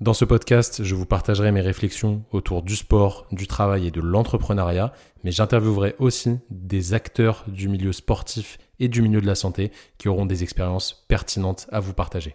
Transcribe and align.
Dans 0.00 0.12
ce 0.12 0.24
podcast, 0.24 0.82
je 0.82 0.96
vous 0.96 1.06
partagerai 1.06 1.52
mes 1.52 1.60
réflexions 1.60 2.24
autour 2.32 2.62
du 2.62 2.74
sport, 2.74 3.28
du 3.30 3.46
travail 3.46 3.86
et 3.86 3.90
de 3.92 4.00
l'entrepreneuriat, 4.00 4.92
mais 5.22 5.30
j'interviewerai 5.30 5.94
aussi 6.00 6.40
des 6.50 6.94
acteurs 6.94 7.44
du 7.46 7.68
milieu 7.68 7.92
sportif 7.92 8.58
et 8.80 8.88
du 8.88 9.02
milieu 9.02 9.20
de 9.20 9.26
la 9.26 9.36
santé 9.36 9.70
qui 9.96 10.08
auront 10.08 10.26
des 10.26 10.42
expériences 10.42 11.06
pertinentes 11.06 11.68
à 11.70 11.78
vous 11.78 11.94
partager. 11.94 12.34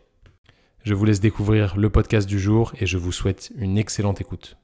Je 0.83 0.93
vous 0.93 1.03
laisse 1.03 1.19
découvrir 1.19 1.75
le 1.75 1.89
podcast 1.89 2.29
du 2.29 2.39
jour 2.39 2.71
et 2.79 2.85
je 2.85 2.97
vous 2.97 3.11
souhaite 3.11 3.51
une 3.57 3.77
excellente 3.77 4.21
écoute. 4.21 4.55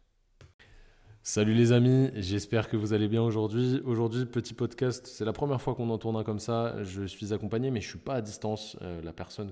Salut 1.22 1.54
les 1.54 1.74
amis, 1.74 2.12
j'espère 2.16 2.70
que 2.70 2.78
vous 2.78 2.94
allez 2.94 3.10
bien 3.10 3.24
aujourd'hui. 3.24 3.82
Aujourd'hui, 3.84 4.26
petit 4.26 4.54
podcast, 4.54 5.06
c'est 5.08 5.26
la 5.26 5.34
première 5.34 5.62
fois 5.62 5.76
qu'on 5.76 5.90
en 5.90 5.98
tourne 5.98 6.16
un 6.16 6.24
comme 6.24 6.40
ça. 6.40 6.82
Je 6.84 7.04
suis 7.04 7.34
accompagné, 7.34 7.72
mais 7.72 7.82
je 7.82 7.88
ne 7.88 7.90
suis 7.90 8.00
pas 8.00 8.14
à 8.14 8.22
distance. 8.22 8.78
Euh, 8.84 9.02
la 9.02 9.12
personne 9.12 9.52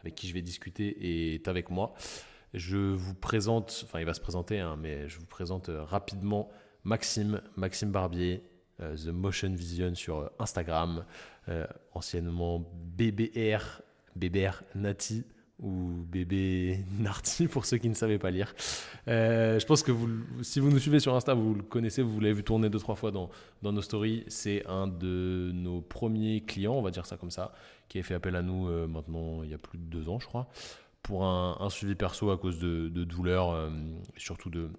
avec 0.00 0.16
qui 0.16 0.26
je 0.26 0.34
vais 0.34 0.42
discuter 0.42 1.36
est 1.36 1.46
avec 1.46 1.70
moi. 1.70 1.94
Je 2.54 2.76
vous 2.76 3.14
présente, 3.14 3.82
enfin 3.84 4.00
il 4.00 4.06
va 4.06 4.12
se 4.12 4.20
présenter, 4.20 4.60
hein, 4.60 4.76
mais 4.78 5.08
je 5.08 5.18
vous 5.18 5.26
présente 5.26 5.70
euh, 5.70 5.82
rapidement 5.84 6.50
Maxime, 6.84 7.40
Maxime 7.56 7.90
Barbier, 7.90 8.42
euh, 8.80 8.94
The 8.94 9.08
Motion 9.08 9.54
Vision 9.54 9.94
sur 9.94 10.18
euh, 10.18 10.28
Instagram, 10.38 11.04
anciennement 11.92 12.64
BBR, 12.96 13.82
BBR 14.14 14.62
Nati 14.76 15.24
ou 15.58 16.04
bébé 16.06 16.84
Narty 17.00 17.46
pour 17.48 17.64
ceux 17.64 17.78
qui 17.78 17.88
ne 17.88 17.94
savaient 17.94 18.18
pas 18.18 18.30
lire. 18.30 18.54
je 19.08 19.64
pense 19.64 19.82
que 19.82 19.90
vous, 19.90 20.08
si 20.42 20.60
vous 20.60 20.70
nous 20.70 20.78
suivez 20.78 21.00
sur 21.00 21.16
Insta, 21.16 21.34
vous 21.34 21.54
le 21.54 21.62
connaissez, 21.62 22.02
vous 22.02 22.20
l'avez 22.20 22.34
vu 22.34 22.44
tourner 22.44 22.70
deux, 22.70 22.78
trois 22.78 22.94
fois 22.94 23.10
dans, 23.10 23.28
dans 23.60 23.72
nos 23.72 23.82
stories. 23.82 24.24
C'est 24.28 24.64
un 24.66 24.86
de 24.86 25.50
nos 25.52 25.80
premiers 25.80 26.42
clients, 26.42 26.74
on 26.74 26.82
va 26.82 26.92
dire 26.92 27.06
ça 27.06 27.16
comme 27.16 27.32
ça, 27.32 27.52
qui 27.88 27.98
a 27.98 28.04
fait 28.04 28.14
appel 28.14 28.36
à 28.36 28.42
nous 28.42 28.68
maintenant 28.86 29.42
il 29.42 29.50
y 29.50 29.54
a 29.54 29.58
plus 29.58 29.78
de 29.78 29.84
deux 29.84 30.08
ans, 30.08 30.20
je 30.20 30.26
crois 30.26 30.48
pour 31.02 31.24
un, 31.24 31.68
suivi 31.70 31.94
perso 31.94 32.30
à 32.30 32.38
cause 32.38 32.58
de, 32.58 32.88
douleurs, 33.04 33.50
euh, 33.50 33.70
surtout 34.16 34.50
de 34.50 34.70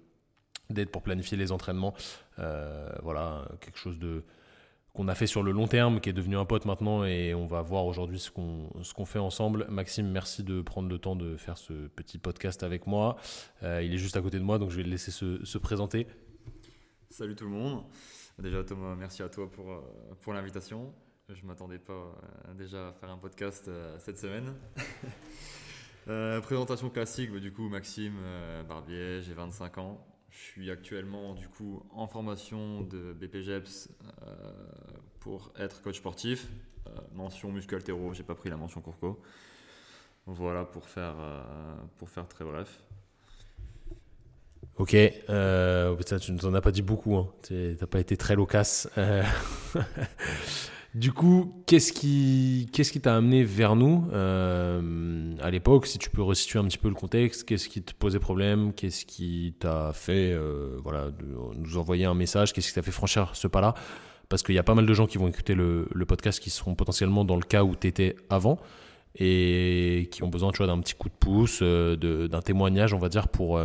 d'aide 0.70 0.88
pour 0.88 1.02
planifier 1.02 1.36
les 1.36 1.52
entraînements. 1.52 1.94
Euh, 2.38 2.90
voilà, 3.02 3.46
quelque 3.60 3.78
chose 3.78 3.98
de 3.98 4.24
qu'on 4.94 5.08
a 5.08 5.14
fait 5.16 5.26
sur 5.26 5.42
le 5.42 5.50
long 5.50 5.66
terme, 5.66 6.00
qui 6.00 6.08
est 6.08 6.14
devenu 6.14 6.36
un 6.36 6.44
pote 6.44 6.66
maintenant, 6.66 7.04
et 7.04 7.34
on 7.34 7.46
va 7.46 7.62
voir 7.62 7.84
aujourd'hui 7.84 8.18
ce 8.18 8.30
qu'on 8.30 8.70
ce 8.82 8.94
fait 9.04 9.18
ensemble. 9.18 9.66
Maxime, 9.68 10.08
merci 10.08 10.44
de 10.44 10.62
prendre 10.62 10.88
le 10.88 10.98
temps 10.98 11.16
de 11.16 11.36
faire 11.36 11.58
ce 11.58 11.88
petit 11.88 12.16
podcast 12.16 12.62
avec 12.62 12.86
moi. 12.86 13.16
Euh, 13.64 13.82
il 13.82 13.92
est 13.92 13.98
juste 13.98 14.16
à 14.16 14.22
côté 14.22 14.38
de 14.38 14.44
moi, 14.44 14.58
donc 14.58 14.70
je 14.70 14.76
vais 14.76 14.84
le 14.84 14.90
laisser 14.90 15.10
se, 15.10 15.44
se 15.44 15.58
présenter. 15.58 16.06
Salut 17.10 17.34
tout 17.34 17.44
le 17.44 17.50
monde. 17.50 17.82
Déjà 18.38 18.62
Thomas, 18.62 18.94
merci 18.94 19.22
à 19.24 19.28
toi 19.28 19.50
pour, 19.50 19.82
pour 20.20 20.32
l'invitation. 20.32 20.94
Je 21.28 21.42
ne 21.42 21.46
m'attendais 21.48 21.78
pas 21.78 22.14
déjà 22.56 22.88
à 22.88 22.92
faire 22.92 23.10
un 23.10 23.18
podcast 23.18 23.68
cette 23.98 24.18
semaine. 24.18 24.54
Euh, 26.08 26.40
présentation 26.40 26.90
classique, 26.90 27.32
bah, 27.32 27.40
du 27.40 27.52
coup 27.52 27.68
Maxime 27.68 28.16
euh, 28.22 28.62
Barbier, 28.62 29.22
j'ai 29.22 29.32
25 29.32 29.78
ans. 29.78 30.06
Je 30.28 30.38
suis 30.38 30.70
actuellement 30.70 31.34
du 31.34 31.48
coup 31.48 31.82
en 31.92 32.06
formation 32.06 32.82
de 32.82 33.12
BPGEPS 33.12 33.88
euh, 34.22 34.34
pour 35.20 35.52
être 35.58 35.80
coach 35.80 35.98
sportif. 35.98 36.48
mention 37.14 37.50
muscle 37.52 37.74
altéro, 37.74 38.12
j'ai 38.12 38.24
pas 38.24 38.34
pris 38.34 38.50
la 38.50 38.56
mention 38.56 38.80
Courco. 38.80 39.22
Voilà 40.26 40.64
pour 40.64 40.88
faire, 40.88 41.14
pour 41.98 42.08
faire 42.08 42.26
très 42.26 42.44
bref. 42.44 42.82
Ok, 44.76 44.90
tu 44.90 46.32
nous 46.32 46.46
en 46.46 46.54
as 46.54 46.60
pas 46.60 46.72
dit 46.72 46.82
beaucoup, 46.82 47.16
hein. 47.16 47.30
t'as 47.42 47.86
pas 47.86 48.00
été 48.00 48.16
très 48.16 48.34
loquace. 48.34 48.88
Du 50.94 51.10
coup, 51.12 51.64
qu'est-ce 51.66 51.92
qui 51.92 53.00
t'a 53.02 53.16
amené 53.16 53.42
vers 53.42 53.74
nous 53.74 54.06
euh, 54.12 55.34
à 55.42 55.50
l'époque 55.50 55.86
Si 55.86 55.98
tu 55.98 56.08
peux 56.08 56.22
resituer 56.22 56.60
un 56.60 56.64
petit 56.64 56.78
peu 56.78 56.88
le 56.88 56.94
contexte, 56.94 57.42
qu'est-ce 57.42 57.68
qui 57.68 57.82
te 57.82 57.92
posait 57.92 58.20
problème 58.20 58.72
Qu'est-ce 58.72 59.04
qui 59.04 59.56
t'a 59.58 59.92
fait 59.92 60.32
euh, 60.32 60.78
voilà 60.84 61.08
nous 61.56 61.78
envoyer 61.78 62.04
un 62.04 62.14
message 62.14 62.52
Qu'est-ce 62.52 62.68
qui 62.68 62.74
t'a 62.74 62.82
fait 62.82 62.92
franchir 62.92 63.34
ce 63.34 63.48
pas-là? 63.48 63.74
Parce 64.28 64.44
qu'il 64.44 64.54
y 64.54 64.58
a 64.58 64.62
pas 64.62 64.76
mal 64.76 64.86
de 64.86 64.94
gens 64.94 65.08
qui 65.08 65.18
vont 65.18 65.26
écouter 65.26 65.56
le, 65.56 65.88
podcast 66.06 66.38
qui 66.38 66.50
seront 66.50 66.76
potentiellement 66.76 67.24
dans 67.24 67.36
le 67.36 67.42
cas 67.42 67.64
où 67.64 67.74
tu 67.74 67.88
étais 67.88 68.14
avant 68.30 68.60
et 69.16 70.08
qui 70.12 70.22
ont 70.22 70.28
besoin 70.28 70.52
tu 70.52 70.64
d'un 70.64 70.78
petit 70.78 70.94
coup 70.94 71.08
de 71.08 71.14
pouce, 71.14 71.58
euh, 71.62 72.28
d'un 72.28 72.40
témoignage, 72.40 72.94
on 72.94 72.98
va 72.98 73.08
dire, 73.08 73.26
pour 73.26 73.60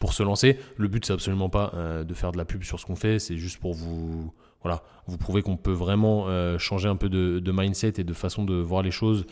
pour 0.00 0.12
se 0.12 0.24
lancer. 0.24 0.58
Le 0.76 0.88
but 0.88 1.06
c'est 1.06 1.12
absolument 1.12 1.48
pas 1.48 1.72
de 2.04 2.14
faire 2.14 2.32
de 2.32 2.36
la 2.36 2.44
pub 2.44 2.64
sur 2.64 2.80
ce 2.80 2.84
qu'on 2.84 2.96
fait, 2.96 3.20
c'est 3.20 3.36
juste 3.36 3.60
pour 3.60 3.74
vous 3.74 4.32
voilà, 4.64 4.82
vous 5.06 5.18
prouvez 5.18 5.42
qu'on 5.42 5.58
peut 5.58 5.72
vraiment 5.72 6.26
euh, 6.26 6.56
changer 6.58 6.88
un 6.88 6.96
peu 6.96 7.10
de, 7.10 7.52
mindset 7.52 7.94
et 7.98 8.04
de 8.04 8.14
façon 8.14 8.44
de 8.44 8.54
voir 8.54 8.82
les 8.82 8.90
choses, 8.90 9.26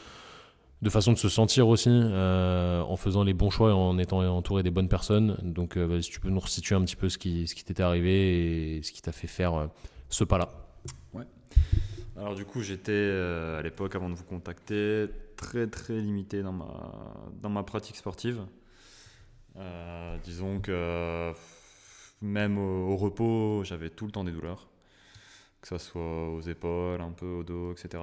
de 0.82 0.90
façon 0.90 1.12
de 1.12 1.18
se 1.18 1.30
sentir 1.30 1.68
aussi, 1.68 1.88
euh, 1.90 2.82
en 2.82 2.96
faisant 2.96 3.24
les 3.24 3.32
bons 3.32 3.48
choix 3.48 3.70
et 3.70 3.72
en 3.72 3.96
étant 3.98 4.20
entouré 4.20 4.62
des 4.62 4.70
bonnes 4.70 4.90
personnes. 4.90 5.38
Donc, 5.42 5.78
euh, 5.78 6.02
si 6.02 6.10
tu 6.10 6.20
peux 6.20 6.28
nous 6.28 6.38
resituer 6.38 6.74
un 6.74 6.82
petit 6.82 6.96
peu 6.96 7.08
ce 7.08 7.16
qui, 7.16 7.46
t'était 7.46 7.82
arrivé 7.82 8.76
et 8.76 8.82
ce 8.82 8.92
qui 8.92 9.00
t'a 9.00 9.10
fait 9.10 9.26
faire 9.26 9.70
ce 10.10 10.22
pas-là. 10.22 10.50
Ouais. 11.14 11.24
Alors, 12.18 12.34
du 12.34 12.44
coup, 12.44 12.60
j'étais 12.60 13.10
à 13.58 13.62
l'époque, 13.62 13.94
avant 13.96 14.10
de 14.10 14.14
vous 14.14 14.24
contacter, 14.24 15.06
très 15.38 15.66
très 15.66 15.98
limité 15.98 16.42
dans 16.42 17.48
ma 17.48 17.62
pratique 17.62 17.96
sportive. 17.96 18.42
disons 20.24 20.60
que 20.60 21.32
même 22.20 22.58
au 22.58 22.98
repos, 22.98 23.64
j'avais 23.64 23.88
tout 23.88 24.04
le 24.04 24.12
temps 24.12 24.24
des 24.24 24.32
douleurs 24.32 24.71
que 25.62 25.68
ce 25.68 25.78
soit 25.78 26.28
aux 26.28 26.40
épaules, 26.40 27.00
un 27.00 27.12
peu 27.12 27.26
au 27.26 27.44
dos, 27.44 27.72
etc. 27.72 28.02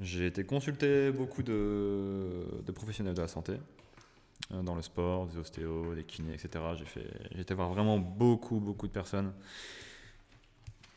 J'ai 0.00 0.26
été 0.26 0.44
consulter 0.44 1.12
beaucoup 1.12 1.44
de, 1.44 2.44
professionnels 2.74 3.14
de 3.14 3.22
la 3.22 3.28
santé, 3.28 3.54
euh, 4.52 4.62
dans 4.62 4.74
le 4.74 4.82
sport, 4.82 5.26
des 5.28 5.38
ostéos, 5.38 5.94
des 5.94 6.02
kinés, 6.02 6.34
etc. 6.34 6.64
J'ai 7.32 7.40
été 7.40 7.54
voir 7.54 7.72
vraiment 7.72 7.98
beaucoup, 7.98 8.58
beaucoup 8.58 8.88
de 8.88 8.92
personnes 8.92 9.32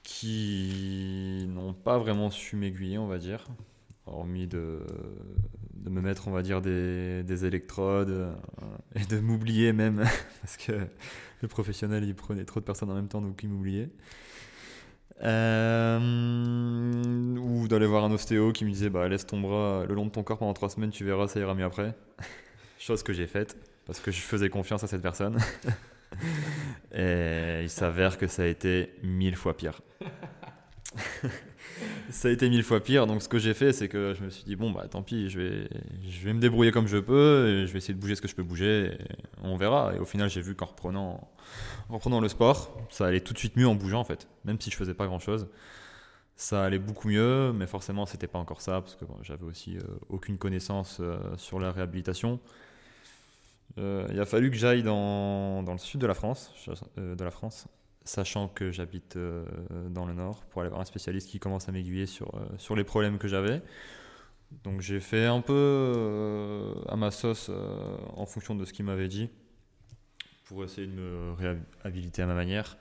qui 0.02 1.46
n'ont 1.50 1.74
pas 1.74 2.00
vraiment 2.00 2.32
su 2.32 2.56
m'aiguiller, 2.56 2.98
on 2.98 3.08
va 3.08 3.20
dire, 3.20 3.46
hormis 4.08 4.48
de, 4.48 4.80
de, 5.76 5.90
me 5.92 6.02
mettre, 6.02 6.28
on 6.28 6.32
va 6.32 6.42
dire, 6.42 6.62
des, 6.62 7.22
des 7.22 7.46
électrodes 7.46 8.10
euh, 8.10 8.34
et 8.96 9.06
de 9.06 9.20
m'oublier 9.20 9.74
même, 9.74 9.98
parce 10.42 10.58
que 10.58 10.88
le 11.42 11.48
professionnel, 11.48 12.04
il 12.04 12.16
prenait 12.16 12.46
trop 12.46 12.60
de 12.60 12.66
personnes 12.66 12.90
en 12.90 12.96
même 12.96 13.10
temps, 13.10 13.22
donc 13.22 13.44
il 13.44 13.50
m'oubliait. 13.50 13.90
Euh, 15.24 16.00
ou 17.38 17.68
d'aller 17.68 17.88
voir 17.88 18.04
un 18.04 18.12
ostéo 18.12 18.52
qui 18.52 18.66
me 18.66 18.70
disait 18.70 18.90
bah, 18.90 19.08
laisse 19.08 19.26
ton 19.26 19.40
bras 19.40 19.84
le 19.88 19.96
long 19.96 20.06
de 20.06 20.12
ton 20.12 20.22
corps 20.22 20.38
pendant 20.38 20.54
trois 20.54 20.70
semaines, 20.70 20.92
tu 20.92 21.04
verras, 21.04 21.28
ça 21.28 21.40
ira 21.40 21.56
mieux 21.56 21.66
après. 21.66 21.96
Chose 22.80 23.02
que 23.04 23.14
j'ai 23.14 23.28
faite 23.28 23.58
parce 23.86 24.00
que 24.00 24.12
je 24.12 24.20
faisais 24.20 24.50
confiance 24.50 24.84
à 24.84 24.88
cette 24.88 25.02
personne. 25.02 25.40
Et 26.94 27.62
il 27.64 27.70
s'avère 27.70 28.18
que 28.18 28.28
ça 28.28 28.44
a 28.44 28.46
été 28.46 28.94
mille 29.04 29.36
fois 29.36 29.58
pire. 29.58 29.82
ça 32.10 32.28
a 32.28 32.32
été 32.32 32.50
mille 32.50 32.64
fois 32.64 32.82
pire. 32.82 33.08
Donc 33.08 33.22
ce 33.22 33.30
que 33.30 33.40
j'ai 33.40 33.54
fait, 33.54 33.74
c'est 33.74 33.88
que 33.88 34.14
je 34.18 34.24
me 34.24 34.30
suis 34.30 34.44
dit 34.44 34.56
bon 34.56 34.72
bah 34.72 34.88
tant 34.90 35.04
pis, 35.04 35.30
je 35.30 35.40
vais, 35.40 35.70
je 36.10 36.26
vais 36.26 36.34
me 36.34 36.40
débrouiller 36.40 36.72
comme 36.72 36.88
je 36.88 36.98
peux, 36.98 37.66
je 37.66 37.72
vais 37.72 37.78
essayer 37.78 37.94
de 37.94 38.00
bouger 38.00 38.16
ce 38.16 38.22
que 38.22 38.28
je 38.28 38.36
peux 38.36 38.44
bouger, 38.44 38.98
on 39.44 39.58
verra. 39.58 39.94
Et 39.96 40.00
au 40.00 40.06
final, 40.06 40.30
j'ai 40.30 40.42
vu 40.42 40.56
qu'en 40.56 40.66
reprenant, 40.66 41.30
en 41.90 41.94
reprenant 41.96 42.20
le 42.20 42.30
sport, 42.30 42.78
ça 42.90 43.08
allait 43.08 43.22
tout 43.22 43.34
de 43.34 43.40
suite 43.40 43.56
mieux 43.56 43.68
en 43.68 43.76
bougeant 43.76 44.00
en 44.00 44.06
fait, 44.06 44.28
même 44.46 44.60
si 44.60 44.70
je 44.70 44.76
faisais 44.76 44.94
pas 44.94 45.06
grand 45.08 45.20
chose. 45.20 45.48
Ça 46.36 46.64
allait 46.64 46.80
beaucoup 46.80 47.10
mieux, 47.10 47.52
mais 47.52 47.66
forcément 47.66 48.06
c'était 48.06 48.28
pas 48.28 48.38
encore 48.38 48.62
ça 48.62 48.82
parce 48.82 48.96
que 48.96 49.06
j'avais 49.24 49.46
aussi 49.46 49.78
euh, 49.78 49.82
aucune 50.10 50.38
connaissance 50.38 51.00
euh, 51.00 51.18
sur 51.36 51.60
la 51.60 51.72
réhabilitation. 51.72 52.40
Euh, 53.80 54.08
il 54.12 54.20
a 54.20 54.26
fallu 54.26 54.52
que 54.52 54.58
j'aille 54.58 54.84
dans, 54.84 55.64
dans, 55.64 55.72
le 55.72 55.78
sud 55.80 56.00
de 56.00 56.08
la 56.08 56.14
France, 56.14 56.54
de 56.98 57.24
la 57.24 57.32
France 57.32 57.68
sachant 58.08 58.48
que 58.48 58.72
j'habite 58.72 59.16
euh, 59.18 59.46
dans 59.90 60.06
le 60.06 60.14
nord, 60.14 60.44
pour 60.46 60.62
aller 60.62 60.70
voir 60.70 60.82
un 60.82 60.86
spécialiste 60.86 61.30
qui 61.30 61.40
commence 61.40 61.70
à 61.70 61.72
m'aiguiller 61.72 62.06
sur, 62.06 62.34
euh, 62.36 62.48
sur 62.58 62.76
les 62.76 62.84
problèmes 62.84 63.18
que 63.18 63.28
j'avais. 63.28 63.62
Donc 64.64 64.82
j'ai 64.82 65.00
fait 65.00 65.26
un 65.26 65.42
peu 65.42 65.54
euh, 65.54 66.74
à 66.88 66.96
ma 66.96 67.12
sauce 67.12 67.52
en 68.16 68.26
fonction 68.26 68.56
de 68.56 68.64
ce 68.64 68.74
qu'il 68.74 68.86
m'avait 68.86 69.10
dit, 69.10 69.30
pour 70.46 70.64
essayer 70.64 70.88
de 70.88 70.94
me 70.94 71.34
réhabiliter 71.34 72.22
à 72.22 72.26
ma 72.26 72.34
manière. 72.34 72.78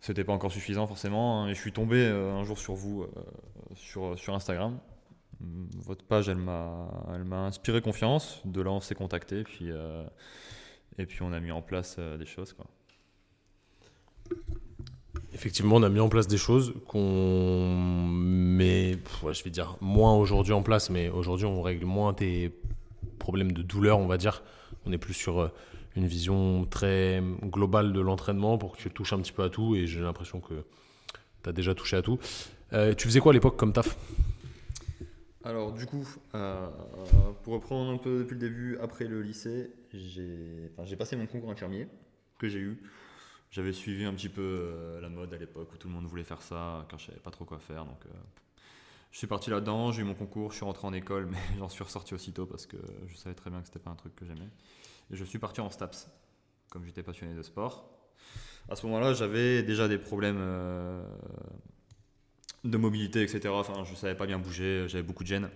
C'était 0.00 0.24
pas 0.24 0.32
encore 0.32 0.52
suffisant 0.52 0.86
forcément, 0.86 1.42
hein, 1.42 1.48
et 1.48 1.54
je 1.54 1.60
suis 1.60 1.72
tombé 1.72 2.06
un 2.06 2.42
jour 2.44 2.58
sur 2.58 2.74
vous 2.74 3.06
sur, 3.74 4.18
sur 4.18 4.34
Instagram. 4.34 4.78
Votre 5.40 6.04
page, 6.04 6.28
elle 6.28 6.38
m'a, 6.38 6.88
inspiré 7.32 7.82
confiance. 7.82 8.40
De 8.44 8.62
là, 8.62 8.70
on 8.70 8.80
s'est 8.80 8.94
contacté, 8.94 9.42
puis, 9.42 9.70
et 10.98 11.06
puis 11.06 11.20
on 11.22 11.32
a 11.32 11.40
mis 11.40 11.50
en 11.50 11.60
place 11.62 11.98
des 11.98 12.26
choses. 12.26 12.54
Quoi. 12.54 12.66
Effectivement, 15.38 15.76
on 15.76 15.84
a 15.84 15.88
mis 15.88 16.00
en 16.00 16.08
place 16.08 16.26
des 16.26 16.36
choses 16.36 16.74
qu'on 16.88 18.08
je 19.32 19.44
vais 19.44 19.50
dire 19.50 19.76
moins 19.80 20.16
aujourd'hui 20.16 20.52
en 20.52 20.62
place, 20.62 20.90
mais 20.90 21.10
aujourd'hui 21.10 21.46
on 21.46 21.62
règle 21.62 21.84
moins 21.84 22.12
tes 22.12 22.52
problèmes 23.20 23.52
de 23.52 23.62
douleur, 23.62 24.00
on 24.00 24.08
va 24.08 24.16
dire. 24.16 24.42
On 24.84 24.92
est 24.92 24.98
plus 24.98 25.14
sur 25.14 25.38
euh, 25.38 25.48
une 25.94 26.06
vision 26.06 26.64
très 26.64 27.22
globale 27.44 27.92
de 27.92 28.00
l'entraînement 28.00 28.58
pour 28.58 28.76
que 28.76 28.82
tu 28.82 28.90
touches 28.90 29.12
un 29.12 29.20
petit 29.20 29.30
peu 29.30 29.44
à 29.44 29.48
tout 29.48 29.76
et 29.76 29.86
j'ai 29.86 30.00
l'impression 30.00 30.40
que 30.40 30.64
tu 31.44 31.48
as 31.48 31.52
déjà 31.52 31.72
touché 31.72 31.96
à 31.96 32.02
tout. 32.02 32.18
Euh, 32.72 32.92
tu 32.94 33.06
faisais 33.06 33.20
quoi 33.20 33.30
à 33.30 33.34
l'époque 33.34 33.56
comme 33.56 33.72
taf? 33.72 33.96
Alors 35.44 35.72
du 35.72 35.86
coup, 35.86 36.04
euh, 36.34 36.66
pour 37.44 37.52
reprendre 37.52 37.92
un 37.92 37.98
peu 37.98 38.18
depuis 38.18 38.34
le 38.34 38.40
début, 38.40 38.76
après 38.82 39.04
le 39.04 39.22
lycée, 39.22 39.70
j'ai 39.92 40.96
passé 40.98 41.14
mon 41.14 41.26
concours 41.26 41.52
infirmier 41.52 41.86
que 42.40 42.48
j'ai 42.48 42.58
eu. 42.58 42.82
J'avais 43.50 43.72
suivi 43.72 44.04
un 44.04 44.12
petit 44.12 44.28
peu 44.28 44.42
euh, 44.42 45.00
la 45.00 45.08
mode 45.08 45.32
à 45.32 45.38
l'époque 45.38 45.72
où 45.72 45.76
tout 45.76 45.88
le 45.88 45.94
monde 45.94 46.06
voulait 46.06 46.24
faire 46.24 46.42
ça, 46.42 46.86
car 46.88 46.98
je 46.98 47.06
savais 47.06 47.20
pas 47.20 47.30
trop 47.30 47.44
quoi 47.44 47.58
faire. 47.58 47.84
Donc 47.84 48.04
je 49.10 49.18
suis 49.18 49.26
parti 49.26 49.50
là-dedans, 49.50 49.90
j'ai 49.92 50.02
eu 50.02 50.04
mon 50.04 50.14
concours, 50.14 50.50
je 50.50 50.56
suis 50.56 50.64
rentré 50.64 50.86
en 50.86 50.92
école, 50.92 51.26
mais 51.30 51.38
j'en 51.58 51.68
suis 51.68 51.82
ressorti 51.82 52.14
aussitôt 52.14 52.46
parce 52.46 52.66
que 52.66 52.76
je 53.06 53.16
savais 53.16 53.34
très 53.34 53.50
bien 53.50 53.60
que 53.60 53.66
c'était 53.66 53.78
pas 53.78 53.90
un 53.90 53.96
truc 53.96 54.14
que 54.14 54.26
j'aimais. 54.26 54.48
Et 55.10 55.16
je 55.16 55.24
suis 55.24 55.38
parti 55.38 55.60
en 55.60 55.70
STAPS, 55.70 56.08
comme 56.70 56.84
j'étais 56.84 57.02
passionné 57.02 57.34
de 57.34 57.42
sport. 57.42 57.90
À 58.68 58.76
ce 58.76 58.84
moment-là, 58.86 59.14
j'avais 59.14 59.62
déjà 59.62 59.88
des 59.88 59.96
problèmes 59.96 60.42
de 62.64 62.76
mobilité, 62.76 63.22
etc. 63.22 63.48
Enfin, 63.48 63.84
je 63.84 63.94
savais 63.94 64.14
pas 64.14 64.26
bien 64.26 64.38
bouger, 64.38 64.86
j'avais 64.88 65.02
beaucoup 65.02 65.22
de 65.22 65.28
gêne. 65.28 65.50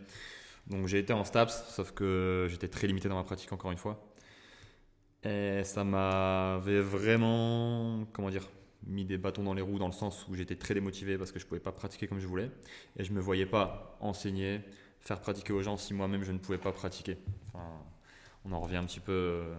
Donc 0.68 0.86
j'ai 0.86 0.98
été 0.98 1.12
en 1.12 1.24
STAPS, 1.24 1.74
sauf 1.74 1.92
que 1.92 2.46
j'étais 2.48 2.68
très 2.68 2.86
limité 2.86 3.08
dans 3.08 3.16
ma 3.16 3.24
pratique 3.24 3.52
encore 3.52 3.72
une 3.72 3.78
fois. 3.78 4.11
Et 5.24 5.62
ça 5.64 5.84
m'avait 5.84 6.80
vraiment, 6.80 8.04
comment 8.12 8.30
dire, 8.30 8.48
mis 8.86 9.04
des 9.04 9.18
bâtons 9.18 9.44
dans 9.44 9.54
les 9.54 9.62
roues 9.62 9.78
dans 9.78 9.86
le 9.86 9.92
sens 9.92 10.26
où 10.28 10.34
j'étais 10.34 10.56
très 10.56 10.74
démotivé 10.74 11.16
parce 11.16 11.30
que 11.30 11.38
je 11.38 11.46
pouvais 11.46 11.60
pas 11.60 11.72
pratiquer 11.72 12.08
comme 12.08 12.18
je 12.18 12.26
voulais. 12.26 12.50
Et 12.96 13.04
je 13.04 13.12
me 13.12 13.20
voyais 13.20 13.46
pas 13.46 13.96
enseigner, 14.00 14.60
faire 15.00 15.20
pratiquer 15.20 15.52
aux 15.52 15.62
gens 15.62 15.76
si 15.76 15.94
moi-même 15.94 16.24
je 16.24 16.32
ne 16.32 16.38
pouvais 16.38 16.58
pas 16.58 16.72
pratiquer. 16.72 17.18
Enfin, 17.48 17.64
on 18.44 18.52
en 18.52 18.60
revient 18.60 18.76
un 18.76 18.84
petit 18.84 19.00
peu 19.00 19.12
euh, 19.12 19.54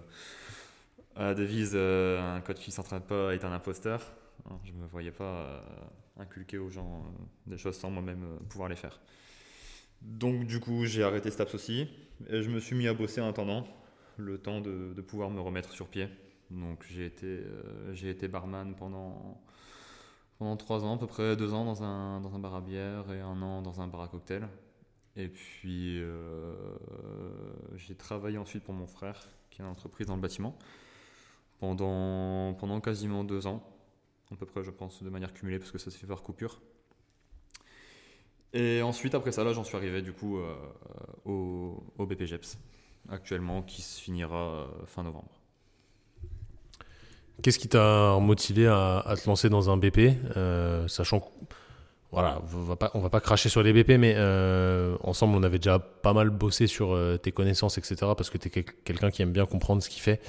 à 1.15 1.23
la 1.27 1.33
devise 1.33 1.71
euh, 1.75 2.35
un 2.35 2.41
coach 2.41 2.57
qui 2.57 2.71
s'entraîne 2.71 3.01
pas 3.01 3.33
est 3.33 3.45
un 3.45 3.51
imposteur. 3.53 4.01
Je 4.65 4.73
me 4.73 4.85
voyais 4.87 5.11
pas 5.11 5.23
euh, 5.23 5.61
inculquer 6.19 6.57
aux 6.57 6.69
gens 6.69 7.05
des 7.47 7.57
choses 7.57 7.77
sans 7.77 7.89
moi-même 7.89 8.39
pouvoir 8.49 8.67
les 8.67 8.75
faire. 8.75 8.99
Donc 10.01 10.45
du 10.45 10.59
coup, 10.59 10.85
j'ai 10.85 11.03
arrêté 11.03 11.31
STAPS 11.31 11.55
aussi 11.55 11.87
et 12.27 12.41
je 12.41 12.49
me 12.49 12.59
suis 12.59 12.75
mis 12.75 12.89
à 12.89 12.93
bosser 12.93 13.21
en 13.21 13.29
attendant 13.29 13.65
le 14.17 14.37
temps 14.37 14.61
de, 14.61 15.01
pouvoir 15.01 15.29
me 15.29 15.41
remettre 15.41 15.71
sur 15.71 15.87
pied. 15.87 16.07
Donc 16.51 16.83
j'ai 16.89 17.05
été, 17.05 17.25
euh, 17.27 18.27
barman 18.29 18.75
pendant, 18.75 19.41
trois 20.57 20.83
ans, 20.83 20.95
à 20.95 20.97
peu 20.99 21.07
près 21.07 21.35
deux 21.35 21.53
ans 21.53 21.65
dans 21.65 21.83
un, 21.83 22.39
bar 22.39 22.55
à 22.55 22.61
bière 22.61 23.11
et 23.11 23.21
un 23.21 23.41
an 23.41 23.61
dans 23.61 23.81
un 23.81 23.87
bar 23.87 24.01
à 24.01 24.07
cocktail. 24.07 24.47
Et 25.15 25.27
puis 25.27 26.01
j'ai 27.75 27.95
travaillé 27.95 28.37
ensuite 28.37 28.63
pour 28.63 28.73
mon 28.73 28.87
frère 28.87 29.27
qui 29.49 29.61
a 29.61 29.65
une 29.65 29.71
entreprise 29.71 30.07
dans 30.07 30.15
le 30.15 30.21
bâtiment 30.21 30.57
pendant, 31.59 32.55
pendant 32.55 32.81
quasiment 32.81 33.23
deux 33.23 33.47
ans 33.47 33.63
à 34.33 34.35
peu 34.35 34.45
près, 34.45 34.63
je 34.63 34.71
pense, 34.71 35.01
de 35.03 35.09
manière 35.09 35.33
cumulée, 35.33 35.59
parce 35.59 35.71
que 35.71 35.77
ça 35.77 35.91
se 35.91 35.97
fait 35.97 36.07
par 36.07 36.21
coupure. 36.23 36.59
Et 38.53 38.81
ensuite, 38.81 39.15
après 39.15 39.31
ça, 39.31 39.43
là, 39.43 39.53
j'en 39.53 39.63
suis 39.63 39.75
arrivé 39.75 40.01
du 40.01 40.13
coup 40.13 40.37
euh, 40.37 40.55
au, 41.25 41.83
au, 41.97 42.05
BPGEPS, 42.05 42.57
actuellement, 43.09 43.61
qui 43.61 43.81
se 43.81 44.01
finira 44.01 44.37
euh, 44.37 44.65
fin 44.85 45.03
novembre. 45.03 45.29
Qu'est-ce 47.41 47.59
qui 47.59 47.67
t'a 47.67 48.17
motivé 48.19 48.67
à, 48.67 49.15
te 49.21 49.27
lancer 49.27 49.49
dans 49.49 49.69
un 49.69 49.77
BP, 49.77 50.15
euh, 50.37 50.87
sachant 50.87 51.19
que, 51.19 51.25
voilà, 52.11 52.41
on 52.53 52.61
va 52.61 52.75
pas, 52.75 52.91
va 52.93 53.09
pas 53.09 53.19
cracher 53.19 53.49
sur 53.49 53.63
les 53.63 53.73
BP, 53.73 53.97
mais 53.97 54.15
ensemble, 55.01 55.35
on 55.35 55.43
avait 55.43 55.57
déjà 55.57 55.79
pas 55.79 56.13
mal 56.13 56.29
bossé 56.29 56.67
sur 56.67 56.95
tes 57.23 57.31
connaissances, 57.31 57.79
etc., 57.79 57.95
parce 58.15 58.29
que 58.29 58.37
tu 58.37 58.47
es 58.47 58.63
quelqu'un 58.63 59.09
qui 59.09 59.23
aime 59.23 59.31
bien 59.31 59.47
comprendre 59.47 59.81
ce 59.81 59.89
qu'il 59.89 60.01
fait. 60.01 60.21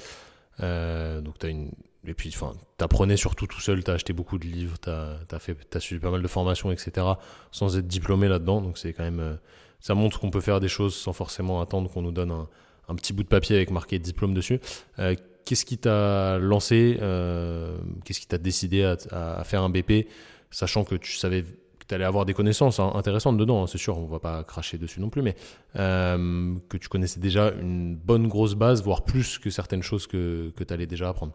donc, 0.59 1.43
as 1.43 1.47
une 1.47 1.69
et 2.07 2.13
puis, 2.13 2.31
enfin, 2.33 2.53
t'apprenais 2.77 3.17
surtout 3.17 3.47
tout 3.47 3.59
seul, 3.59 3.83
t'as 3.83 3.93
acheté 3.93 4.13
beaucoup 4.13 4.37
de 4.37 4.45
livres, 4.45 4.77
t'as 4.79 5.17
as 5.31 5.39
fait, 5.39 5.57
as 5.75 5.79
suivi 5.79 5.99
pas 6.01 6.11
mal 6.11 6.21
de 6.21 6.27
formations, 6.27 6.71
etc. 6.71 7.07
Sans 7.51 7.77
être 7.77 7.87
diplômé 7.87 8.27
là-dedans. 8.27 8.61
Donc 8.61 8.77
c'est 8.77 8.93
quand 8.93 9.03
même, 9.03 9.19
euh, 9.19 9.35
ça 9.79 9.95
montre 9.95 10.19
qu'on 10.19 10.29
peut 10.29 10.41
faire 10.41 10.59
des 10.59 10.67
choses 10.67 10.95
sans 10.95 11.13
forcément 11.13 11.61
attendre 11.61 11.89
qu'on 11.89 12.01
nous 12.01 12.11
donne 12.11 12.31
un, 12.31 12.47
un, 12.87 12.95
petit 12.95 13.13
bout 13.13 13.23
de 13.23 13.27
papier 13.27 13.55
avec 13.55 13.71
marqué 13.71 13.99
diplôme 13.99 14.33
dessus. 14.33 14.59
Euh, 14.99 15.15
qu'est-ce 15.45 15.65
qui 15.65 15.77
t'a 15.77 16.37
lancé 16.39 16.97
euh, 17.01 17.77
Qu'est-ce 18.03 18.19
qui 18.19 18.27
t'a 18.27 18.37
décidé 18.37 18.83
à, 18.83 19.43
faire 19.43 19.61
un 19.61 19.69
BP, 19.69 20.07
sachant 20.51 20.83
que 20.83 20.95
tu 20.95 21.13
savais 21.13 21.43
que 21.43 21.85
tu 21.87 21.93
allais 21.93 22.05
avoir 22.05 22.25
des 22.25 22.33
connaissances 22.33 22.79
hein, 22.79 22.91
intéressantes 22.95 23.37
dedans, 23.37 23.63
hein, 23.63 23.67
c'est 23.67 23.77
sûr, 23.77 23.97
on 23.99 24.07
va 24.07 24.19
pas 24.19 24.43
cracher 24.43 24.77
dessus 24.77 24.99
non 24.99 25.09
plus, 25.09 25.21
mais 25.21 25.35
que 25.75 26.77
tu 26.77 26.89
connaissais 26.89 27.19
déjà 27.19 27.51
une 27.51 27.95
bonne 27.95 28.27
grosse 28.27 28.55
base, 28.55 28.81
voire 28.83 29.03
plus 29.03 29.37
que 29.37 29.49
certaines 29.49 29.83
choses 29.83 30.07
que, 30.07 30.51
que 30.55 30.63
tu 30.63 30.73
allais 30.73 30.87
déjà 30.87 31.09
apprendre. 31.09 31.33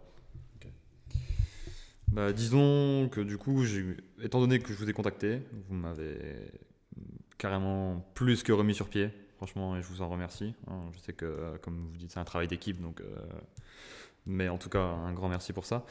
Bah, 2.12 2.32
disons 2.32 3.08
que 3.08 3.20
du 3.20 3.38
coup, 3.38 3.64
étant 4.20 4.40
donné 4.40 4.58
que 4.58 4.72
je 4.72 4.78
vous 4.78 4.90
ai 4.90 4.92
contacté, 4.92 5.42
vous 5.68 5.76
m'avez 5.76 6.18
carrément 7.38 8.04
plus 8.14 8.42
que 8.42 8.52
remis 8.52 8.74
sur 8.74 8.88
pied, 8.88 9.10
franchement, 9.40 9.74
et 9.74 9.80
je 9.80 9.86
vous 9.86 10.02
en 10.02 10.08
remercie. 10.10 10.52
Hein. 10.66 10.80
Je 10.92 10.98
sais 10.98 11.14
que, 11.14 11.24
euh, 11.24 11.56
comme 11.62 11.88
vous 11.90 11.96
dites, 11.96 12.10
c'est 12.10 12.20
un 12.20 12.24
travail 12.24 12.46
d'équipe, 12.46 12.78
donc, 12.78 13.00
euh, 13.00 13.04
mais 14.26 14.50
en 14.50 14.58
tout 14.58 14.68
cas, 14.68 14.82
un 14.82 15.14
grand 15.14 15.30
merci 15.30 15.54
pour 15.54 15.64
ça. 15.64 15.86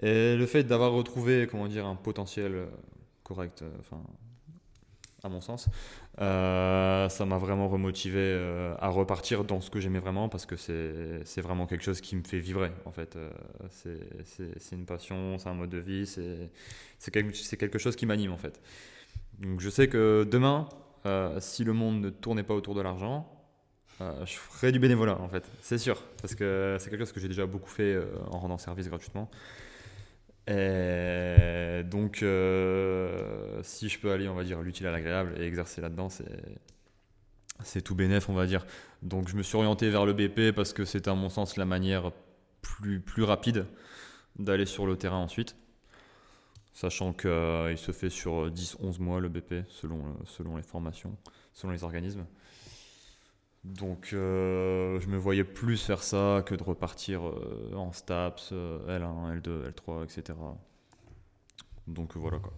Et 0.00 0.36
le 0.36 0.46
fait 0.46 0.62
d'avoir 0.62 0.92
retrouvé, 0.92 1.48
comment 1.50 1.66
dire, 1.66 1.84
un 1.84 1.96
potentiel 1.96 2.54
euh, 2.54 2.66
correct, 3.24 3.64
enfin, 3.80 4.00
à 5.24 5.28
mon 5.28 5.40
sens. 5.40 5.68
Ça 6.16 7.24
m'a 7.26 7.38
vraiment 7.38 7.68
remotivé 7.68 8.22
à 8.78 8.88
repartir 8.88 9.42
dans 9.42 9.60
ce 9.60 9.68
que 9.68 9.80
j'aimais 9.80 9.98
vraiment 9.98 10.28
parce 10.28 10.46
que 10.46 10.54
c'est 10.56 11.40
vraiment 11.40 11.66
quelque 11.66 11.82
chose 11.82 12.00
qui 12.00 12.14
me 12.14 12.22
fait 12.22 12.38
vibrer 12.38 12.70
en 12.84 12.92
fait. 12.92 13.18
C'est 13.70 14.76
une 14.76 14.86
passion, 14.86 15.38
c'est 15.38 15.48
un 15.48 15.54
mode 15.54 15.70
de 15.70 15.78
vie, 15.78 16.06
c'est 16.06 17.10
quelque, 17.10 17.56
quelque 17.56 17.78
chose 17.78 17.96
qui 17.96 18.06
m'anime 18.06 18.30
en 18.30 18.36
fait. 18.36 18.60
Donc 19.40 19.60
je 19.60 19.68
sais 19.68 19.88
que 19.88 20.24
demain, 20.30 20.68
si 21.38 21.64
le 21.64 21.72
monde 21.72 22.00
ne 22.00 22.10
tournait 22.10 22.42
pas 22.42 22.54
autour 22.54 22.74
de 22.74 22.80
l'argent, 22.80 23.32
je 24.00 24.34
ferais 24.34 24.72
du 24.72 24.78
bénévolat 24.78 25.18
en 25.20 25.28
fait, 25.28 25.44
c'est 25.60 25.78
sûr, 25.78 26.02
parce 26.20 26.34
que 26.34 26.76
c'est 26.78 26.90
quelque 26.90 27.00
chose 27.00 27.12
que 27.12 27.20
j'ai 27.20 27.28
déjà 27.28 27.46
beaucoup 27.46 27.70
fait 27.70 27.98
en 28.30 28.38
rendant 28.38 28.58
service 28.58 28.88
gratuitement. 28.88 29.30
Et 30.48 31.82
donc, 31.84 32.22
euh, 32.22 33.60
si 33.62 33.88
je 33.88 33.98
peux 33.98 34.12
aller, 34.12 34.28
on 34.28 34.34
va 34.34 34.44
dire, 34.44 34.62
l'utile 34.62 34.86
à 34.86 34.92
l'agréable 34.92 35.34
et 35.38 35.44
exercer 35.44 35.80
là-dedans, 35.80 36.08
c'est, 36.08 36.24
c'est 37.64 37.82
tout 37.82 37.96
bénéf, 37.96 38.28
on 38.28 38.34
va 38.34 38.46
dire. 38.46 38.64
Donc, 39.02 39.28
je 39.28 39.36
me 39.36 39.42
suis 39.42 39.56
orienté 39.56 39.90
vers 39.90 40.06
le 40.06 40.12
BP 40.12 40.54
parce 40.54 40.72
que 40.72 40.84
c'est, 40.84 41.08
à 41.08 41.14
mon 41.14 41.30
sens, 41.30 41.56
la 41.56 41.64
manière 41.64 42.12
plus, 42.62 43.00
plus 43.00 43.24
rapide 43.24 43.66
d'aller 44.38 44.66
sur 44.66 44.86
le 44.86 44.96
terrain 44.96 45.18
ensuite. 45.18 45.56
Sachant 46.76 47.14
qu'il 47.14 47.30
euh, 47.30 47.74
se 47.74 47.90
fait 47.90 48.10
sur 48.10 48.50
10-11 48.50 49.00
mois 49.00 49.18
le 49.18 49.30
BP, 49.30 49.64
selon, 49.66 50.14
selon 50.26 50.58
les 50.58 50.62
formations, 50.62 51.16
selon 51.54 51.72
les 51.72 51.84
organismes. 51.84 52.26
Donc 53.64 54.10
euh, 54.12 55.00
je 55.00 55.08
me 55.08 55.16
voyais 55.16 55.42
plus 55.42 55.82
faire 55.82 56.02
ça 56.02 56.42
que 56.44 56.54
de 56.54 56.62
repartir 56.62 57.26
euh, 57.26 57.72
en 57.74 57.92
STAPS, 57.92 58.52
L1, 58.88 59.40
L2, 59.40 59.72
L3, 59.72 60.04
etc. 60.04 60.38
Donc 61.86 62.14
voilà 62.14 62.40
quoi. 62.40 62.52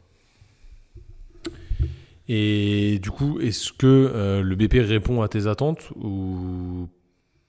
Et 2.27 2.99
du 2.99 3.13
coup, 3.13 3.39
est-ce 3.39 3.73
que 3.73 3.87
euh, 3.87 4.43
le 4.43 4.57
BP 4.57 4.85
répond 4.85 5.23
à 5.23 5.29
tes 5.29 5.47
attentes 5.47 5.93
ou 5.95 6.89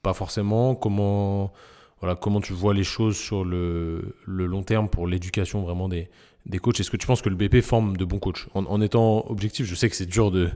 pas 0.02 0.14
forcément? 0.14 0.76
Comment 0.76 1.52
voilà, 1.98 2.14
comment 2.14 2.40
tu 2.40 2.52
vois 2.52 2.74
les 2.74 2.84
choses 2.84 3.16
sur 3.16 3.44
le, 3.44 4.16
le 4.24 4.46
long 4.46 4.62
terme 4.62 4.88
pour 4.88 5.08
l'éducation 5.08 5.62
vraiment 5.62 5.88
des, 5.88 6.08
des 6.46 6.58
coachs 6.58 6.80
Est-ce 6.80 6.90
que 6.90 6.96
tu 6.96 7.06
penses 7.06 7.22
que 7.22 7.28
le 7.28 7.36
BP 7.36 7.60
forme 7.62 7.96
de 7.96 8.04
bons 8.04 8.18
coachs 8.18 8.46
en, 8.54 8.80
étant 8.80 9.30
objectif, 9.30 9.66
je 9.66 9.74
sais 9.74 9.88
que 9.88 9.96
c'est 9.96 10.06
dur 10.06 10.30
de, 10.30 10.50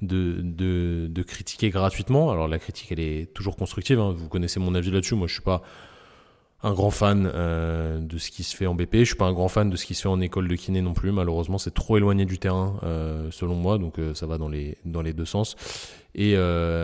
de, 0.00 1.06
de, 1.08 1.22
critiquer 1.22 1.70
gratuitement. 1.70 2.30
Alors 2.30 2.48
la 2.48 2.58
critique, 2.58 2.90
elle 2.92 3.00
est 3.00 3.32
toujours 3.32 3.56
constructive. 3.56 3.98
Hein. 3.98 4.14
Vous 4.16 4.28
connaissez 4.28 4.60
mon 4.60 4.74
avis 4.74 4.90
là-dessus. 4.90 5.14
Moi, 5.14 5.26
je 5.26 5.34
suis 5.34 5.42
pas 5.42 5.62
un 6.64 6.74
grand 6.74 6.90
fan 6.90 7.30
euh, 7.34 7.98
de 7.98 8.18
ce 8.18 8.30
qui 8.30 8.44
se 8.44 8.56
fait 8.56 8.66
en 8.66 8.74
BP. 8.74 8.98
Je 8.98 9.04
suis 9.04 9.16
pas 9.16 9.26
un 9.26 9.32
grand 9.32 9.48
fan 9.48 9.68
de 9.68 9.76
ce 9.76 9.84
qui 9.84 9.94
se 9.94 10.02
fait 10.02 10.08
en 10.08 10.20
école 10.20 10.48
de 10.48 10.54
kiné 10.54 10.80
non 10.80 10.92
plus. 10.92 11.10
Malheureusement, 11.10 11.58
c'est 11.58 11.74
trop 11.74 11.96
éloigné 11.96 12.24
du 12.24 12.38
terrain, 12.38 12.78
euh, 12.84 13.28
selon 13.30 13.54
moi. 13.54 13.78
Donc 13.78 13.98
euh, 13.98 14.14
ça 14.14 14.26
va 14.26 14.38
dans 14.38 14.48
les 14.48 14.78
dans 14.84 15.02
les 15.02 15.12
deux 15.12 15.24
sens. 15.24 15.56
Et 16.14 16.36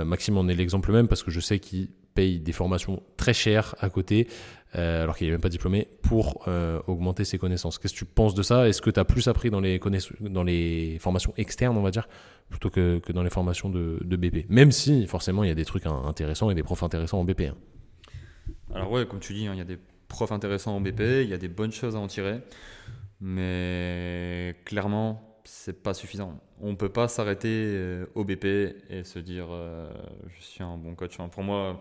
Maxime 0.06 0.38
en 0.38 0.48
est 0.48 0.54
l'exemple 0.54 0.90
même 0.90 1.06
parce 1.06 1.22
que 1.22 1.30
je 1.30 1.40
sais 1.40 1.58
qu'il 1.58 1.88
des 2.18 2.52
formations 2.52 3.02
très 3.16 3.32
chères 3.32 3.75
à 3.80 3.88
côté, 3.88 4.28
euh, 4.76 5.02
alors 5.02 5.16
qu'il 5.16 5.26
n'est 5.26 5.32
même 5.32 5.40
pas 5.40 5.48
diplômé, 5.48 5.88
pour 6.02 6.44
euh, 6.48 6.80
augmenter 6.87 7.25
ses 7.25 7.38
connaissances. 7.38 7.78
Qu'est-ce 7.78 7.94
que 7.94 7.98
tu 7.98 8.04
penses 8.04 8.34
de 8.34 8.42
ça? 8.42 8.68
Est-ce 8.68 8.82
que 8.82 8.90
tu 8.90 9.00
as 9.00 9.04
plus 9.04 9.28
appris 9.28 9.50
dans 9.50 9.60
les, 9.60 9.80
dans 10.20 10.42
les 10.42 10.98
formations 11.00 11.32
externes, 11.37 11.76
on 11.76 11.82
va 11.82 11.90
dire, 11.90 12.08
plutôt 12.50 12.70
que, 12.70 12.98
que 12.98 13.12
dans 13.12 13.22
les 13.22 13.30
formations 13.30 13.70
de, 13.70 13.98
de, 14.02 14.16
BP 14.16 14.48
Même 14.48 14.72
si, 14.72 15.06
forcément, 15.06 15.44
il 15.44 15.48
y 15.48 15.52
a 15.52 15.54
des 15.54 15.64
trucs 15.64 15.87
intéressants 15.87 16.50
et 16.50 16.54
des 16.54 16.62
profs 16.62 16.82
intéressants 16.82 17.20
en 17.20 17.25
BP. 17.25 17.42
Hein. 17.42 17.56
Alors 18.75 18.90
ouais, 18.90 19.06
comme 19.06 19.20
tu 19.20 19.32
dis, 19.32 19.46
hein, 19.46 19.52
il 19.54 19.58
y 19.58 19.62
a 19.62 19.64
des 19.64 19.78
profs 20.08 20.32
intéressants 20.32 20.76
en 20.76 20.80
BP, 20.80 21.00
il 21.22 21.28
y 21.28 21.34
a 21.34 21.38
des 21.38 21.48
bonnes 21.48 21.72
choses 21.72 21.96
à 21.96 21.98
en 21.98 22.06
tirer, 22.06 22.40
mais 23.20 24.56
clairement, 24.64 25.27
c'est 25.48 25.82
pas 25.82 25.94
suffisant. 25.94 26.38
On 26.60 26.76
peut 26.76 26.88
pas 26.88 27.08
s'arrêter 27.08 28.04
au 28.14 28.24
BP 28.24 28.44
et 28.90 29.02
se 29.04 29.18
dire 29.18 29.48
je 30.28 30.42
suis 30.42 30.62
un 30.62 30.76
bon 30.76 30.94
coach. 30.94 31.16
pour 31.16 31.42
moi, 31.42 31.80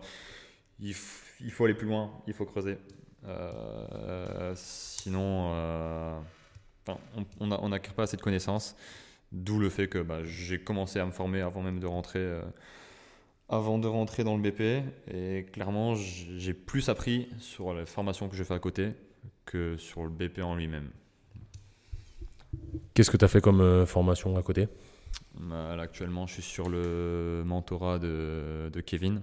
il, 0.80 0.94
faut 0.94 1.64
aller 1.64 1.74
plus 1.74 1.86
loin, 1.86 2.10
il 2.26 2.32
faut 2.32 2.46
creuser. 2.46 2.78
sinon, 4.54 5.52
on 7.40 7.68
n'acquiert 7.68 7.94
pas 7.94 8.04
assez 8.04 8.16
de 8.16 8.22
connaissances. 8.22 8.76
D'où 9.32 9.58
le 9.58 9.68
fait 9.68 9.88
que 9.88 9.98
bah, 9.98 10.24
j'ai 10.24 10.58
commencé 10.58 10.98
à 10.98 11.04
me 11.04 11.10
former 11.10 11.42
avant 11.42 11.62
même 11.62 11.80
de 11.80 11.86
rentrer, 11.86 12.20
euh, 12.20 12.42
avant 13.48 13.78
de 13.78 13.86
rentrer 13.86 14.24
dans 14.24 14.36
le 14.36 14.42
BP. 14.42 14.84
Et 15.12 15.44
clairement, 15.52 15.94
j'ai 15.94 16.54
plus 16.54 16.88
appris 16.88 17.28
sur 17.38 17.74
la 17.74 17.84
formation 17.84 18.28
que 18.28 18.36
je 18.36 18.44
fais 18.44 18.54
à 18.54 18.58
côté 18.58 18.92
que 19.44 19.76
sur 19.76 20.04
le 20.04 20.10
BP 20.10 20.38
en 20.40 20.54
lui-même. 20.54 20.90
Qu'est-ce 22.94 23.10
que 23.10 23.16
tu 23.16 23.24
as 23.24 23.28
fait 23.28 23.40
comme 23.40 23.60
euh, 23.60 23.86
formation 23.86 24.36
à 24.36 24.42
côté? 24.42 24.68
Bah, 25.34 25.76
Actuellement, 25.80 26.26
je 26.26 26.34
suis 26.34 26.42
sur 26.42 26.68
le 26.68 27.42
mentorat 27.46 27.98
de, 27.98 28.70
de, 28.72 28.80
Kevin, 28.80 29.22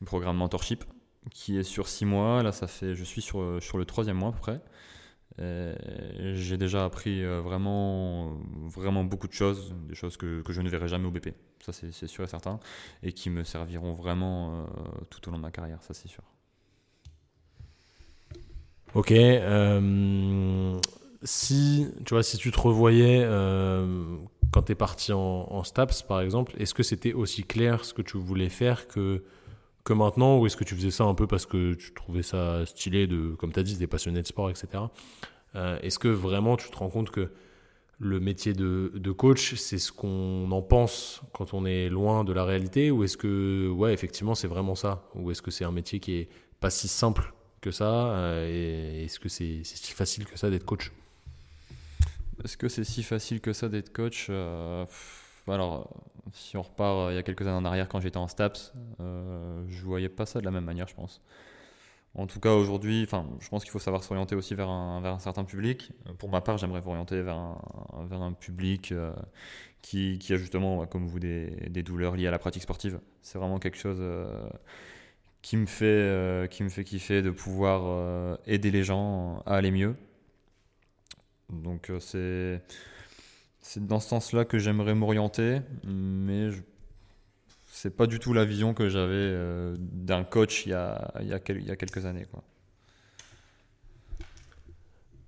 le 0.00 0.06
programme 0.06 0.36
mentorship, 0.36 0.84
qui 1.30 1.58
est 1.58 1.62
sur 1.62 1.88
six 1.88 2.04
mois. 2.04 2.42
Là, 2.42 2.52
ça 2.52 2.66
fait, 2.66 2.94
je 2.94 3.04
suis 3.04 3.22
sur, 3.22 3.62
sur 3.62 3.78
le 3.78 3.84
troisième 3.84 4.16
mois 4.16 4.28
à 4.28 4.32
peu 4.32 4.40
près. 4.40 4.60
J'ai 5.38 6.56
déjà 6.56 6.84
appris 6.84 7.22
euh, 7.22 7.40
vraiment, 7.40 8.38
vraiment 8.64 9.04
beaucoup 9.04 9.28
de 9.28 9.32
choses, 9.32 9.74
des 9.86 9.94
choses 9.94 10.16
que, 10.16 10.40
que 10.42 10.52
je 10.52 10.62
ne 10.62 10.68
verrai 10.68 10.88
jamais 10.88 11.06
au 11.06 11.10
BP, 11.10 11.34
ça 11.60 11.72
c'est 11.72 12.06
sûr 12.06 12.24
et 12.24 12.26
certain, 12.26 12.58
et 13.02 13.12
qui 13.12 13.28
me 13.28 13.44
serviront 13.44 13.92
vraiment 13.92 14.60
euh, 14.60 14.64
tout 15.10 15.28
au 15.28 15.30
long 15.30 15.36
de 15.36 15.42
ma 15.42 15.50
carrière, 15.50 15.82
ça 15.82 15.92
c'est 15.92 16.08
sûr. 16.08 16.22
Ok, 18.94 19.12
euh, 19.12 20.78
si 21.26 21.88
tu 22.04 22.14
vois, 22.14 22.22
si 22.22 22.38
tu 22.38 22.50
te 22.50 22.58
revoyais 22.58 23.26
quand 24.52 24.62
tu 24.62 24.72
es 24.72 24.74
parti 24.74 25.12
en, 25.12 25.64
STAPS 25.64 26.02
par 26.02 26.20
exemple, 26.20 26.54
est-ce 26.58 26.72
que 26.72 26.82
c'était 26.82 27.12
aussi 27.12 27.44
clair 27.44 27.84
ce 27.84 27.92
que 27.92 28.02
tu 28.02 28.16
voulais 28.16 28.48
faire 28.48 28.88
que 28.88 29.22
que 29.84 29.92
maintenant 29.92 30.38
ou 30.38 30.46
est-ce 30.46 30.56
que 30.56 30.64
tu 30.64 30.74
faisais 30.74 30.90
ça 30.90 31.04
un 31.04 31.14
peu 31.14 31.26
parce 31.26 31.46
que 31.46 31.74
tu 31.74 31.94
trouvais 31.94 32.22
ça 32.22 32.66
stylé 32.66 33.06
de, 33.06 33.36
comme 33.38 33.52
tu 33.52 33.60
as 33.60 33.62
dit, 33.62 33.76
des 33.76 33.86
passionnés 33.86 34.20
de 34.20 34.26
sport, 34.26 34.50
etc. 34.50 34.84
Euh, 35.54 35.78
est-ce 35.80 35.98
que 35.98 36.08
vraiment 36.08 36.56
tu 36.56 36.68
te 36.70 36.76
rends 36.76 36.90
compte 36.90 37.10
que 37.10 37.30
le 37.98 38.20
métier 38.20 38.52
de, 38.52 39.12
coach, 39.12 39.54
c'est 39.54 39.78
ce 39.78 39.92
qu'on 39.92 40.50
en 40.50 40.60
pense 40.60 41.22
quand 41.32 41.54
on 41.54 41.64
est 41.64 41.88
loin 41.88 42.24
de 42.24 42.32
la 42.32 42.44
réalité 42.44 42.90
ou 42.90 43.04
est-ce 43.04 43.16
que, 43.16 43.68
ouais, 43.68 43.94
effectivement, 43.94 44.34
c'est 44.34 44.48
vraiment 44.48 44.74
ça? 44.74 45.08
Ou 45.14 45.30
est-ce 45.30 45.40
que 45.40 45.50
c'est 45.50 45.64
un 45.64 45.72
métier 45.72 46.00
qui 46.00 46.16
est 46.16 46.28
pas 46.60 46.70
si 46.70 46.88
simple 46.88 47.32
que 47.60 47.70
ça 47.70 48.10
euh, 48.10 48.48
et 48.50 49.04
Est-ce 49.04 49.20
que 49.20 49.28
c'est 49.28 49.60
si 49.62 49.92
facile 49.92 50.26
que 50.26 50.36
ça 50.36 50.50
d'être 50.50 50.66
coach? 50.66 50.92
Est-ce 52.46 52.56
que 52.56 52.68
c'est 52.68 52.84
si 52.84 53.02
facile 53.02 53.40
que 53.40 53.52
ça 53.52 53.68
d'être 53.68 53.92
coach 53.92 54.28
euh, 54.30 54.86
alors, 55.48 55.90
si 56.32 56.56
on 56.56 56.62
repart 56.62 56.96
euh, 56.96 57.12
il 57.12 57.16
y 57.16 57.18
a 57.18 57.24
quelques 57.24 57.42
années 57.42 57.50
en 57.50 57.64
arrière 57.64 57.88
quand 57.88 58.00
j'étais 58.00 58.18
en 58.18 58.28
STAPS, 58.28 58.72
euh, 59.00 59.64
je 59.68 59.84
voyais 59.84 60.08
pas 60.08 60.26
ça 60.26 60.38
de 60.38 60.44
la 60.44 60.52
même 60.52 60.64
manière, 60.64 60.86
je 60.86 60.94
pense. 60.94 61.20
En 62.14 62.28
tout 62.28 62.38
cas, 62.38 62.52
aujourd'hui, 62.52 63.08
je 63.40 63.48
pense 63.48 63.64
qu'il 63.64 63.72
faut 63.72 63.80
savoir 63.80 64.04
s'orienter 64.04 64.36
aussi 64.36 64.54
vers 64.54 64.68
un, 64.68 65.00
vers 65.00 65.12
un 65.12 65.18
certain 65.18 65.42
public. 65.42 65.90
Pour 66.18 66.30
ma 66.30 66.40
part, 66.40 66.56
j'aimerais 66.56 66.82
m'orienter 66.82 67.20
vers 67.20 67.36
un, 67.36 67.58
vers 68.08 68.22
un 68.22 68.32
public 68.32 68.92
euh, 68.92 69.12
qui, 69.82 70.20
qui, 70.20 70.32
a 70.32 70.36
justement, 70.36 70.78
bah, 70.78 70.86
comme 70.86 71.08
vous, 71.08 71.18
des, 71.18 71.50
des, 71.68 71.82
douleurs 71.82 72.14
liées 72.14 72.28
à 72.28 72.30
la 72.30 72.38
pratique 72.38 72.62
sportive. 72.62 73.00
C'est 73.22 73.38
vraiment 73.38 73.58
quelque 73.58 73.76
chose 73.76 73.98
euh, 74.00 74.48
qui, 75.42 75.56
me 75.56 75.66
fait, 75.66 76.48
qui 76.50 76.62
me 76.62 76.68
fait 76.68 76.84
kiffer 76.84 77.22
de 77.22 77.30
pouvoir 77.30 78.38
aider 78.46 78.70
les 78.70 78.84
gens 78.84 79.42
à 79.46 79.56
aller 79.56 79.72
mieux. 79.72 79.96
Donc, 81.50 81.90
c'est 82.00 82.62
c'est 83.66 83.84
dans 83.84 83.98
ce 83.98 84.08
sens-là 84.08 84.44
que 84.44 84.58
j'aimerais 84.58 84.94
m'orienter, 84.94 85.60
mais 85.82 86.52
je... 86.52 86.60
c'est 87.66 87.94
pas 87.94 88.06
du 88.06 88.20
tout 88.20 88.32
la 88.32 88.44
vision 88.44 88.74
que 88.74 88.88
j'avais 88.88 89.14
euh, 89.14 89.74
d'un 89.78 90.22
coach 90.22 90.66
il 90.66 90.68
y, 90.70 90.72
a, 90.72 91.12
il, 91.20 91.26
y 91.26 91.32
a 91.32 91.76
quelques 91.76 92.06
années. 92.06 92.26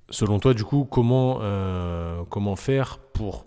Selon 0.09 0.39
toi, 0.39 0.55
du 0.55 0.63
coup, 0.63 0.85
comment, 0.85 1.41
euh, 1.43 2.23
comment 2.31 2.55
faire 2.55 2.99
pour. 3.13 3.47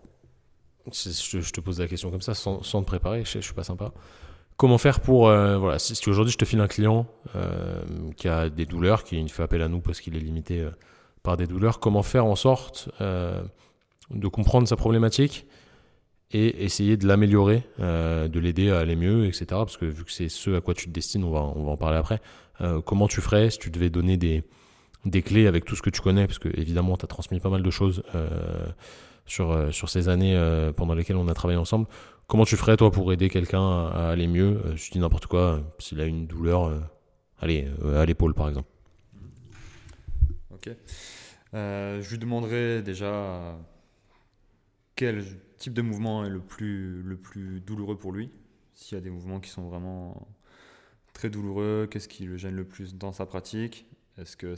Je, 0.92 1.52
te 1.52 1.62
pose 1.62 1.80
la 1.80 1.88
question 1.88 2.12
comme 2.12 2.22
ça 2.22 2.34
sans, 2.34 2.60
te 2.60 2.86
préparer, 2.86 3.24
je, 3.24 3.40
je, 3.40 3.46
suis 3.46 3.54
pas 3.54 3.64
sympa. 3.64 3.94
Comment 4.58 4.78
faire 4.78 5.00
pour. 5.00 5.30
Euh, 5.30 5.58
voilà, 5.58 5.80
si, 5.80 5.96
si 5.96 6.10
aujourd'hui 6.10 6.34
je 6.34 6.38
te 6.38 6.44
file 6.46 6.60
un 6.60 6.68
client 6.68 7.08
qui 8.18 8.28
a 8.28 8.50
des 8.50 8.66
douleurs, 8.66 9.06
qui 9.06 9.26
fait 9.30 9.44
appel 9.44 9.62
à 9.62 9.70
nous 9.70 9.80
parce 9.80 10.02
qu'il 10.02 10.18
est 10.18 10.20
limité 10.20 10.68
par 11.24 11.38
des 11.38 11.48
douleurs, 11.48 11.80
comment 11.80 12.04
faire 12.04 12.26
en 12.26 12.36
sorte 12.36 12.90
de 13.00 14.28
comprendre 14.28 14.68
sa 14.68 14.76
problématique 14.76 15.46
et 16.34 16.64
essayer 16.64 16.98
de 16.98 17.08
l'améliorer, 17.08 17.64
euh, 17.80 18.28
de 18.28 18.40
l'aider 18.40 18.70
à 18.70 18.80
aller 18.80 18.96
mieux, 18.96 19.26
etc. 19.26 19.46
Parce 19.50 19.78
que 19.78 19.86
vu 19.86 20.06
que 20.06 20.12
c'est 20.12 20.30
ce 20.30 20.56
à 20.56 20.62
quoi 20.62 20.74
tu 20.74 20.86
te 20.86 20.92
destines, 20.92 21.24
on 21.24 21.32
va, 21.32 21.42
on 21.42 21.64
va 21.66 21.72
en 21.72 21.78
parler 21.78 21.98
après. 21.98 22.22
Euh, 22.62 22.82
comment 22.82 23.08
tu 23.08 23.22
ferais 23.22 23.50
si 23.50 23.60
tu 23.60 23.70
devais 23.70 23.90
donner 23.90 24.18
des, 24.18 24.44
des 25.06 25.22
clés 25.22 25.48
avec 25.48 25.66
tout 25.66 25.76
ce 25.76 25.82
que 25.82 25.90
tu 25.90 26.02
connais? 26.02 26.28
Parce 26.28 26.40
que 26.40 26.50
évidemment, 26.58 26.96
tu 26.96 27.06
as 27.06 27.08
transmis 27.08 27.40
pas 27.40 27.50
mal 27.50 27.64
de 27.64 27.70
choses 27.70 28.04
euh, 28.16 28.30
sur, 29.26 29.74
sur 29.74 29.90
ces 29.90 30.10
années 30.10 30.40
pendant 30.76 30.94
lesquelles 30.94 31.18
on 31.18 31.28
a 31.28 31.34
travaillé 31.34 31.60
ensemble. 31.60 31.88
Comment 32.28 32.46
tu 32.46 32.56
ferais, 32.56 32.78
toi, 32.78 32.92
pour 32.92 33.12
aider 33.12 33.30
quelqu'un 33.30 33.88
à 33.88 34.10
aller 34.10 34.28
mieux? 34.28 34.62
Je 34.76 34.90
dis 34.90 35.00
n'importe 35.00 35.26
quoi, 35.26 35.60
s'il 35.80 36.00
a 36.00 36.06
une 36.06 36.28
douleur, 36.28 36.72
allez, 37.40 37.68
à 37.94 38.06
l'épaule, 38.06 38.34
par 38.34 38.48
exemple. 38.48 38.71
Ok. 40.64 40.76
je 41.54 42.10
lui 42.10 42.18
demanderais 42.18 42.82
déjà 42.82 43.58
quel 44.96 45.24
type 45.58 45.74
de 45.74 45.82
mouvement 45.82 46.26
est 46.26 46.30
le 46.30 46.40
plus, 46.40 47.02
le 47.02 47.18
plus 47.18 47.60
douloureux 47.62 47.98
pour 47.98 48.12
lui. 48.12 48.30
S'il 48.76 48.98
y 48.98 49.02
a 49.02 49.02
des 49.02 49.10
mouvements 49.10 49.40
qui 49.40 49.50
sont 49.50 49.68
vraiment 49.68 50.28
très 51.14 51.30
douloureux, 51.30 51.88
qu'est-ce 51.90 52.08
qui 52.08 52.26
le 52.26 52.38
gêne 52.38 52.56
le 52.56 52.66
plus 52.66 52.96
dans 52.96 53.12
sa 53.12 53.26
pratique? 53.26 53.86
Est-ce 54.18 54.38
que 54.38 54.56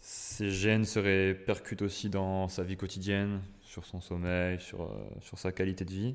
ces 0.00 0.50
gènes 0.50 0.84
se 0.84 0.98
répercutent 0.98 1.82
aussi 1.82 2.10
dans 2.10 2.48
sa 2.48 2.62
vie 2.62 2.76
quotidienne, 2.76 3.40
sur 3.62 3.84
son 3.84 4.00
sommeil, 4.00 4.60
sur, 4.60 4.82
euh, 4.82 5.08
sur 5.20 5.38
sa 5.38 5.52
qualité 5.52 5.84
de 5.84 5.90
vie? 5.90 6.14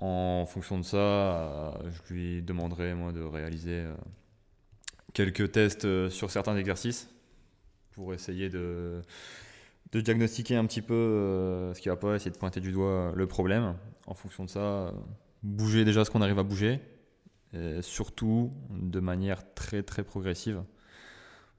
En 0.00 0.46
fonction 0.46 0.78
de 0.78 0.84
ça, 0.84 0.96
euh, 0.96 1.90
je 1.90 2.12
lui 2.12 2.42
demanderai 2.42 2.94
moi 2.94 3.12
de 3.12 3.22
réaliser 3.22 3.80
euh, 3.80 3.94
quelques 5.12 5.52
tests 5.52 6.08
sur 6.08 6.30
certains 6.30 6.56
exercices 6.56 7.08
pour 7.92 8.14
essayer 8.14 8.48
de 8.48 9.02
diagnostiquer 10.00 10.56
un 10.56 10.66
petit 10.66 10.82
peu 10.82 10.94
euh, 10.94 11.74
ce 11.74 11.80
qui 11.80 11.88
va 11.88 11.96
pas, 11.96 12.16
essayer 12.16 12.30
de 12.30 12.38
pointer 12.38 12.60
du 12.60 12.72
doigt 12.72 13.12
le 13.14 13.26
problème. 13.26 13.74
En 14.06 14.14
fonction 14.14 14.44
de 14.44 14.50
ça, 14.50 14.60
euh, 14.60 14.92
bouger 15.42 15.84
déjà 15.84 16.04
ce 16.04 16.10
qu'on 16.10 16.22
arrive 16.22 16.38
à 16.38 16.42
bouger, 16.42 16.80
et 17.52 17.82
surtout 17.82 18.52
de 18.70 19.00
manière 19.00 19.54
très 19.54 19.82
très 19.82 20.02
progressive 20.02 20.62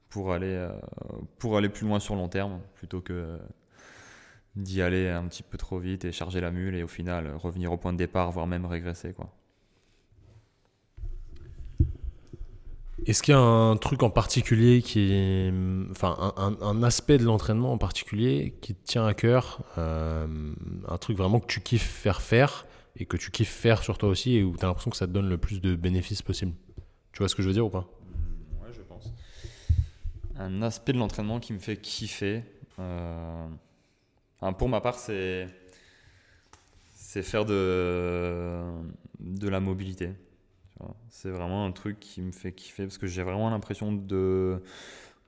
pour 0.08 0.32
aller, 0.32 0.46
euh, 0.46 0.72
pour 1.38 1.56
aller 1.56 1.68
plus 1.68 1.86
loin 1.86 2.00
sur 2.00 2.16
long 2.16 2.28
terme, 2.28 2.60
plutôt 2.74 3.00
que 3.00 3.38
d'y 4.56 4.82
aller 4.82 5.08
un 5.08 5.26
petit 5.26 5.42
peu 5.42 5.58
trop 5.58 5.78
vite 5.78 6.04
et 6.04 6.12
charger 6.12 6.40
la 6.40 6.50
mule 6.50 6.76
et 6.76 6.82
au 6.84 6.88
final 6.88 7.34
revenir 7.34 7.72
au 7.72 7.76
point 7.76 7.92
de 7.92 7.98
départ, 7.98 8.30
voire 8.30 8.46
même 8.46 8.66
régresser. 8.66 9.12
Quoi. 9.12 9.32
Est-ce 13.06 13.22
qu'il 13.22 13.32
y 13.32 13.36
a 13.36 13.40
un 13.40 13.76
truc 13.76 14.02
en 14.02 14.10
particulier 14.10 14.80
qui 14.80 15.50
enfin, 15.90 16.32
un, 16.36 16.82
aspect 16.82 17.18
de 17.18 17.24
l'entraînement 17.24 17.72
en 17.72 17.78
particulier 17.78 18.54
qui 18.60 18.74
te 18.74 18.86
tient 18.86 19.04
à 19.04 19.14
cœur, 19.14 19.62
euh, 19.78 20.26
un 20.86 20.98
truc 20.98 21.16
vraiment 21.16 21.40
que 21.40 21.46
tu 21.46 21.60
kiffes 21.60 21.82
faire 21.82 22.22
faire 22.22 22.66
et 22.96 23.04
que 23.04 23.16
tu 23.16 23.30
kiffes 23.30 23.50
faire 23.50 23.82
sur 23.82 23.98
toi 23.98 24.08
aussi 24.08 24.36
et 24.36 24.44
où 24.44 24.56
tu 24.56 24.64
as 24.64 24.68
l'impression 24.68 24.90
que 24.90 24.96
ça 24.96 25.06
te 25.06 25.12
donne 25.12 25.28
le 25.28 25.38
plus 25.38 25.60
de 25.60 25.74
bénéfices 25.74 26.22
possible? 26.22 26.52
Tu 27.12 27.18
vois 27.18 27.28
ce 27.28 27.34
que 27.34 27.42
je 27.42 27.48
veux 27.48 27.52
dire 27.52 27.66
ou 27.66 27.70
pas? 27.70 27.80
Mmh, 27.80 28.64
Ouais, 28.64 28.72
je 28.72 28.80
pense. 28.82 29.12
Un 30.38 30.62
aspect 30.62 30.92
de 30.92 30.98
l'entraînement 30.98 31.40
qui 31.40 31.52
me 31.52 31.58
fait 31.58 31.76
kiffer, 31.76 32.42
euh, 32.78 33.46
pour 34.56 34.68
ma 34.68 34.80
part, 34.80 34.98
c'est 34.98 35.48
faire 37.22 37.44
de 37.44 38.72
la 39.42 39.60
mobilité. 39.60 40.12
C'est 41.08 41.30
vraiment 41.30 41.64
un 41.64 41.72
truc 41.72 42.00
qui 42.00 42.22
me 42.22 42.32
fait 42.32 42.52
kiffer 42.52 42.84
parce 42.84 42.98
que 42.98 43.06
j'ai 43.06 43.22
vraiment 43.22 43.50
l'impression 43.50 43.92
de, 43.92 44.62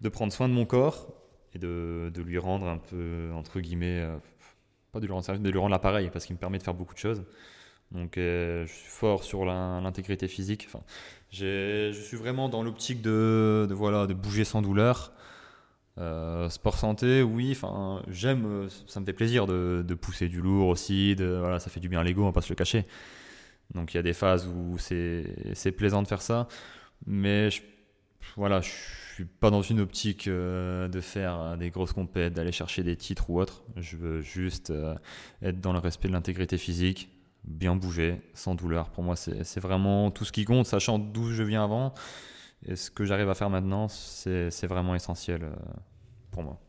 de 0.00 0.08
prendre 0.08 0.32
soin 0.32 0.48
de 0.48 0.54
mon 0.54 0.66
corps 0.66 1.08
et 1.54 1.58
de, 1.58 2.10
de 2.14 2.22
lui 2.22 2.38
rendre 2.38 2.66
un 2.66 2.78
peu, 2.78 3.30
entre 3.34 3.60
guillemets, 3.60 4.00
euh, 4.00 4.16
pas 4.92 5.00
de 5.00 5.06
lui 5.06 5.12
rendre 5.12 5.24
service, 5.24 5.40
mais 5.42 5.48
de 5.48 5.52
lui 5.52 5.58
rendre 5.58 5.72
l'appareil 5.72 6.10
parce 6.12 6.26
qu'il 6.26 6.34
me 6.34 6.40
permet 6.40 6.58
de 6.58 6.62
faire 6.62 6.74
beaucoup 6.74 6.94
de 6.94 6.98
choses. 6.98 7.24
Donc 7.92 8.18
euh, 8.18 8.66
je 8.66 8.72
suis 8.72 8.90
fort 8.90 9.24
sur 9.24 9.44
l'intégrité 9.44 10.28
physique. 10.28 10.66
Enfin, 10.68 10.82
je 11.30 11.92
suis 11.92 12.16
vraiment 12.16 12.48
dans 12.48 12.62
l'optique 12.62 13.00
de, 13.02 13.66
de, 13.68 13.74
voilà, 13.74 14.06
de 14.06 14.14
bouger 14.14 14.44
sans 14.44 14.62
douleur. 14.62 15.12
Euh, 15.98 16.50
sport 16.50 16.76
santé, 16.76 17.22
oui, 17.22 17.58
j'aime, 18.08 18.68
ça 18.86 19.00
me 19.00 19.06
fait 19.06 19.14
plaisir 19.14 19.46
de, 19.46 19.82
de, 19.86 19.94
pousser 19.94 20.28
du 20.28 20.42
lourd 20.42 20.68
aussi, 20.68 21.16
de, 21.16 21.38
voilà, 21.40 21.58
ça 21.58 21.70
fait 21.70 21.80
du 21.80 21.88
bien 21.88 22.00
à 22.00 22.04
l'ego, 22.04 22.22
on 22.22 22.26
va 22.26 22.32
pas 22.32 22.42
se 22.42 22.50
le 22.50 22.54
cacher. 22.54 22.84
Donc 23.74 23.94
il 23.94 23.96
y 23.96 24.00
a 24.00 24.02
des 24.02 24.12
phases 24.12 24.46
où 24.46 24.78
c'est 24.78 25.72
plaisant 25.76 26.02
de 26.02 26.08
faire 26.08 26.22
ça, 26.22 26.48
mais 27.06 27.50
je, 27.50 27.62
voilà, 28.36 28.60
je 28.60 28.70
suis 29.14 29.24
pas 29.24 29.50
dans 29.50 29.62
une 29.62 29.80
optique 29.80 30.28
de 30.28 31.00
faire 31.00 31.56
des 31.58 31.70
grosses 31.70 31.92
compètes, 31.92 32.34
d'aller 32.34 32.52
chercher 32.52 32.82
des 32.82 32.96
titres 32.96 33.30
ou 33.30 33.40
autre. 33.40 33.62
Je 33.76 33.96
veux 33.96 34.20
juste 34.20 34.72
être 35.42 35.60
dans 35.60 35.72
le 35.72 35.78
respect 35.78 36.08
de 36.08 36.12
l'intégrité 36.12 36.58
physique, 36.58 37.08
bien 37.44 37.76
bouger, 37.76 38.20
sans 38.34 38.54
douleur. 38.54 38.90
Pour 38.90 39.04
moi, 39.04 39.16
c'est 39.16 39.60
vraiment 39.60 40.10
tout 40.10 40.24
ce 40.24 40.32
qui 40.32 40.44
compte, 40.44 40.66
sachant 40.66 40.98
d'où 40.98 41.30
je 41.30 41.42
viens 41.42 41.64
avant. 41.64 41.94
Et 42.64 42.76
ce 42.76 42.90
que 42.90 43.04
j'arrive 43.04 43.28
à 43.28 43.34
faire 43.34 43.50
maintenant, 43.50 43.88
c'est 43.88 44.66
vraiment 44.66 44.94
essentiel 44.94 45.44
euh, 45.44 45.54
pour 46.30 46.42
moi. 46.42 46.60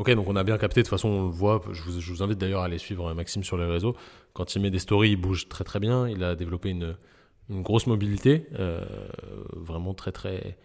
Ok, 0.00 0.10
donc 0.12 0.28
on 0.28 0.36
a 0.36 0.44
bien 0.44 0.56
capté, 0.56 0.80
de 0.80 0.86
toute 0.86 0.90
façon 0.90 1.10
on 1.10 1.24
le 1.24 1.30
voit, 1.30 1.60
je 1.72 1.82
vous, 1.82 2.22
invite 2.22 2.38
d'ailleurs 2.38 2.62
à 2.62 2.64
aller 2.64 2.78
suivre 2.78 3.12
Maxime 3.12 3.44
sur 3.44 3.58
les 3.58 3.66
réseaux. 3.66 3.94
Quand 4.32 4.54
il 4.54 4.62
met 4.62 4.70
des 4.70 4.78
stories, 4.78 5.10
il 5.10 5.16
bouge 5.16 5.46
très 5.50 5.62
très 5.62 5.78
bien, 5.78 6.08
il 6.08 6.24
a 6.24 6.34
développé 6.34 6.70
une, 6.70 6.96
grosse 7.50 7.86
mobilité, 7.86 8.46
euh, 8.58 8.82
vraiment 9.52 9.92
très 9.92 10.10
très 10.10 10.56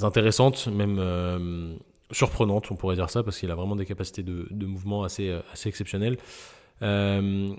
intéressante, 0.00 0.68
même 0.68 0.96
euh, 0.98 1.76
surprenante, 2.12 2.70
on 2.70 2.76
pourrait 2.76 2.94
dire 2.94 3.10
ça, 3.10 3.22
parce 3.22 3.38
qu'il 3.38 3.50
a 3.50 3.54
vraiment 3.54 3.76
des 3.76 3.84
capacités 3.84 4.22
de, 4.22 4.64
mouvement 4.64 5.02
assez, 5.02 5.38
assez 5.52 5.68
exceptionnelles. 5.68 6.16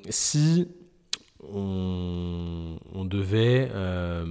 si 0.10 0.68
on, 1.44 3.06
devait, 3.06 3.70
euh, 3.72 4.26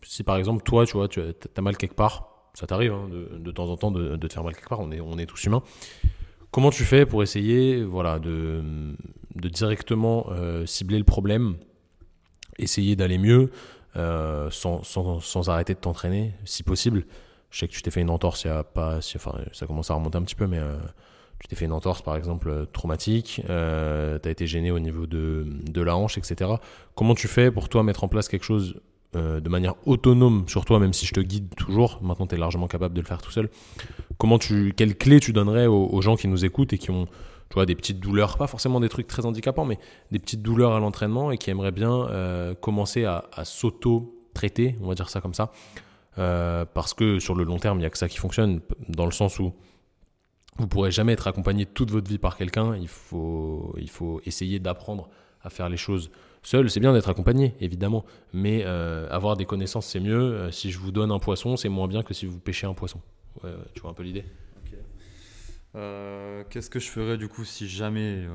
si 0.00 0.22
par 0.22 0.38
exemple 0.38 0.62
toi, 0.62 0.86
tu 0.86 0.94
vois, 0.94 1.08
tu 1.08 1.20
as 1.20 1.60
mal 1.60 1.76
quelque 1.76 1.94
part, 1.94 2.35
ça 2.56 2.66
t'arrive 2.66 2.92
hein, 2.92 3.08
de, 3.10 3.50
temps 3.50 3.68
en 3.68 3.76
temps 3.76 3.90
de, 3.90 4.16
te 4.16 4.32
faire 4.32 4.42
mal 4.42 4.54
quelque 4.54 4.68
part, 4.68 4.80
on 4.80 4.90
est, 4.90 5.00
on 5.00 5.18
est 5.18 5.26
tous 5.26 5.44
humains. 5.44 5.62
Comment 6.50 6.70
tu 6.70 6.84
fais 6.84 7.06
pour 7.06 7.22
essayer 7.22 7.84
voilà, 7.84 8.18
de, 8.18 8.62
directement 9.34 10.26
euh, 10.30 10.64
cibler 10.66 10.98
le 10.98 11.04
problème, 11.04 11.56
essayer 12.58 12.96
d'aller 12.96 13.18
mieux 13.18 13.50
euh, 13.96 14.50
sans, 14.50 14.82
sans, 14.82 15.48
arrêter 15.48 15.74
de 15.74 15.78
t'entraîner, 15.78 16.32
si 16.44 16.62
possible? 16.62 17.04
Je 17.50 17.60
sais 17.60 17.68
que 17.68 17.72
tu 17.72 17.82
t'es 17.82 17.90
fait 17.90 18.00
une 18.00 18.10
entorse 18.10 18.44
il 18.44 18.50
a 18.50 18.64
pas. 18.64 18.98
enfin, 18.98 19.38
ça 19.52 19.66
commence 19.66 19.90
à 19.90 19.94
remonter 19.94 20.18
un 20.18 20.22
petit 20.22 20.34
peu, 20.34 20.46
mais 20.46 20.60
tu 21.38 21.48
t'es 21.48 21.56
fait 21.56 21.66
une 21.66 21.72
entorse 21.72 22.02
par 22.02 22.16
exemple 22.16 22.48
euh, 22.48 22.64
traumatique, 22.66 23.42
euh, 23.48 24.18
tu 24.18 24.28
as 24.28 24.32
été 24.32 24.46
gêné 24.46 24.70
au 24.70 24.78
niveau 24.78 25.06
de, 25.06 25.46
de, 25.70 25.82
la 25.82 25.96
hanche, 25.96 26.18
etc. 26.18 26.50
Comment 26.94 27.14
tu 27.14 27.28
fais 27.28 27.50
pour 27.50 27.68
toi 27.68 27.82
mettre 27.82 28.04
en 28.04 28.08
place 28.08 28.28
quelque 28.28 28.44
chose 28.44 28.80
euh, 29.16 29.40
de 29.40 29.48
manière 29.48 29.74
autonome 29.86 30.44
sur 30.46 30.64
toi, 30.64 30.78
même 30.78 30.92
si 30.92 31.06
je 31.06 31.14
te 31.14 31.20
guide 31.20 31.54
toujours, 31.56 32.00
maintenant 32.02 32.26
tu 32.26 32.34
es 32.34 32.38
largement 32.38 32.68
capable 32.68 32.94
de 32.94 33.00
le 33.00 33.06
faire 33.06 33.20
tout 33.20 33.30
seul. 33.30 33.48
Comment 34.18 34.38
tu, 34.38 34.72
quelles 34.76 34.96
clés 34.96 35.20
tu 35.20 35.32
donnerais 35.32 35.66
aux, 35.66 36.00
gens 36.02 36.16
qui 36.16 36.28
nous 36.28 36.44
écoutent 36.44 36.72
et 36.72 36.78
qui 36.78 36.90
ont 36.90 37.06
tu 37.48 37.54
vois, 37.54 37.66
des 37.66 37.74
petites 37.74 38.00
douleurs, 38.00 38.38
pas 38.38 38.46
forcément 38.46 38.80
des 38.80 38.88
trucs 38.88 39.06
très 39.06 39.24
handicapants, 39.24 39.64
mais 39.64 39.78
des 40.10 40.18
petites 40.18 40.42
douleurs 40.42 40.72
à 40.72 40.80
l'entraînement 40.80 41.30
et 41.30 41.38
qui 41.38 41.50
aimeraient 41.50 41.72
bien 41.72 42.08
commencer 42.60 43.04
à, 43.04 43.24
s'auto-traiter, 43.44 44.76
on 44.82 44.88
va 44.88 44.94
dire 44.94 45.08
ça 45.08 45.20
comme 45.20 45.34
ça. 45.34 45.52
parce 46.16 46.92
que 46.92 47.20
sur 47.20 47.34
le 47.36 47.44
long 47.44 47.58
terme, 47.58 47.78
il 47.78 47.82
n'y 47.82 47.86
a 47.86 47.90
que 47.90 47.98
ça 47.98 48.08
qui 48.08 48.18
fonctionne, 48.18 48.60
dans 48.88 49.04
le 49.04 49.12
sens 49.12 49.38
où 49.38 49.52
vous 50.58 50.66
pourrez 50.66 50.90
jamais 50.90 51.12
être 51.12 51.26
accompagné 51.26 51.66
toute 51.66 51.90
votre 51.90 52.08
vie 52.08 52.18
par 52.18 52.36
quelqu'un. 52.36 52.76
Il 52.76 52.88
faut, 52.88 53.74
il 53.78 53.90
faut 53.90 54.20
essayer 54.24 54.58
d'apprendre 54.58 55.08
à 55.42 55.50
faire 55.50 55.68
les 55.68 55.76
choses 55.76 56.10
seul. 56.46 56.70
C'est 56.70 56.80
bien 56.80 56.92
d'être 56.92 57.08
accompagné, 57.08 57.54
évidemment, 57.60 58.04
mais 58.32 58.62
euh, 58.64 59.08
avoir 59.10 59.36
des 59.36 59.44
connaissances, 59.44 59.86
c'est 59.86 60.00
mieux. 60.00 60.14
Euh, 60.18 60.50
si 60.50 60.70
je 60.70 60.78
vous 60.78 60.92
donne 60.92 61.10
un 61.10 61.18
poisson, 61.18 61.56
c'est 61.56 61.68
moins 61.68 61.88
bien 61.88 62.02
que 62.02 62.14
si 62.14 62.26
vous 62.26 62.38
pêchez 62.38 62.66
un 62.66 62.74
poisson. 62.74 63.00
tu 63.74 63.80
vois 63.80 63.90
un 63.90 63.94
peu 63.94 64.02
l'idée? 64.02 64.24
Euh, 65.74 66.42
Qu'est-ce 66.48 66.70
que 66.70 66.78
je 66.78 66.88
ferais 66.88 67.18
du 67.18 67.28
coup 67.28 67.44
si 67.44 67.68
jamais 67.68 68.26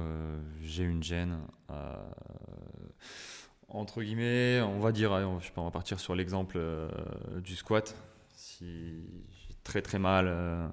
j'ai 0.61 0.83
une 0.83 1.01
gêne 1.01 1.39
Entre 3.67 4.03
guillemets, 4.03 4.61
on 4.61 4.79
va 4.79 4.91
dire, 4.91 5.39
je 5.39 5.47
sais 5.47 5.53
on 5.57 5.63
va 5.63 5.71
partir 5.71 5.99
sur 5.99 6.13
l'exemple 6.13 6.59
du 7.43 7.55
squat. 7.55 7.95
Si 8.35 8.65
j'ai 8.65 9.55
très 9.63 9.81
très 9.81 9.97
mal 9.97 10.71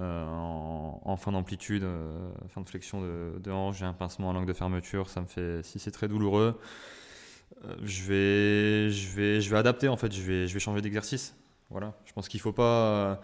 euh, 0.00 0.26
en, 0.26 1.16
fin 1.16 1.30
d'amplitude, 1.30 1.84
euh, 1.84 2.28
fin 2.48 2.60
de 2.60 2.68
flexion 2.68 3.00
de, 3.00 3.50
hanche, 3.50 3.78
j'ai 3.78 3.84
un 3.84 3.92
pincement 3.92 4.30
à 4.30 4.32
langue 4.32 4.46
de 4.46 4.52
fermeture, 4.52 5.08
ça 5.08 5.20
me 5.20 5.26
fait, 5.26 5.62
si 5.62 5.78
c'est 5.78 5.92
très 5.92 6.08
douloureux, 6.08 6.58
euh, 7.64 7.76
je 7.84 8.02
vais, 8.02 8.90
je 8.90 9.14
vais, 9.14 9.40
je 9.40 9.50
vais 9.50 9.56
adapter 9.56 9.86
en 9.86 9.96
fait, 9.96 10.12
je 10.12 10.22
vais, 10.22 10.46
je 10.48 10.54
vais 10.54 10.60
changer 10.60 10.80
d'exercice. 10.80 11.36
Voilà, 11.70 11.94
je 12.06 12.12
pense 12.12 12.28
qu'il 12.28 12.40
faut 12.40 12.52
pas, 12.52 13.20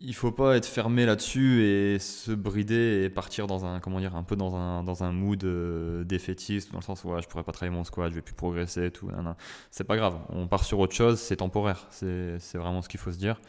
il 0.00 0.14
faut 0.14 0.32
pas 0.32 0.56
être 0.56 0.66
fermé 0.66 1.06
là-dessus 1.06 1.62
et 1.62 1.98
se 2.00 2.32
brider 2.32 3.04
et 3.04 3.08
partir 3.08 3.46
dans 3.46 3.64
un, 3.64 3.78
comment 3.78 4.00
dire, 4.00 4.16
un 4.16 4.24
peu 4.24 4.34
dans 4.34 4.56
un, 4.56 4.82
dans 4.82 5.04
un 5.04 5.12
mood 5.12 5.44
défaitiste, 6.04 6.72
dans 6.72 6.78
le 6.78 6.84
sens 6.84 7.04
où 7.04 7.10
ouais, 7.10 7.22
je 7.22 7.28
pourrais 7.28 7.44
pas 7.44 7.52
travailler 7.52 7.76
mon 7.76 7.84
squat, 7.84 8.10
je 8.10 8.16
vais 8.16 8.22
plus 8.22 8.34
progresser, 8.34 8.90
tout. 8.90 9.08
C'est 9.70 9.84
pas 9.84 9.96
grave, 9.96 10.18
on 10.30 10.48
part 10.48 10.64
sur 10.64 10.80
autre 10.80 10.94
chose, 10.94 11.20
c'est 11.20 11.36
temporaire, 11.36 11.86
c'est 11.90 12.38
vraiment 12.54 12.82
ce 12.82 12.88
qu'il 12.88 12.98
faut 12.98 13.12
se 13.12 13.18
dire 13.18 13.40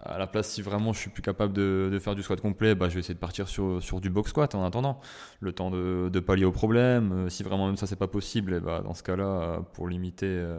à 0.00 0.18
la 0.18 0.26
place, 0.26 0.50
si 0.50 0.62
vraiment 0.62 0.92
je 0.92 0.98
suis 0.98 1.10
plus 1.10 1.22
capable 1.22 1.52
de, 1.52 1.98
faire 2.00 2.14
du 2.14 2.22
squat 2.22 2.40
complet, 2.40 2.74
bah, 2.74 2.88
je 2.88 2.94
vais 2.94 3.00
essayer 3.00 3.14
de 3.14 3.18
partir 3.18 3.48
sur, 3.48 4.00
du 4.00 4.10
box 4.10 4.30
squat 4.30 4.54
en 4.54 4.64
attendant, 4.64 5.00
le 5.40 5.52
temps 5.52 5.70
de, 5.70 6.20
pallier 6.20 6.44
au 6.44 6.52
problème. 6.52 7.12
Euh, 7.12 7.28
si 7.28 7.42
vraiment 7.42 7.66
même 7.66 7.76
ça 7.76 7.86
c'est 7.86 7.96
pas 7.96 8.08
possible, 8.08 8.54
eh 8.58 8.60
bah, 8.60 8.82
dans 8.84 8.94
ce 8.94 9.02
cas-là, 9.02 9.24
euh, 9.24 9.58
pour 9.72 9.88
limiter, 9.88 10.26
euh, 10.26 10.58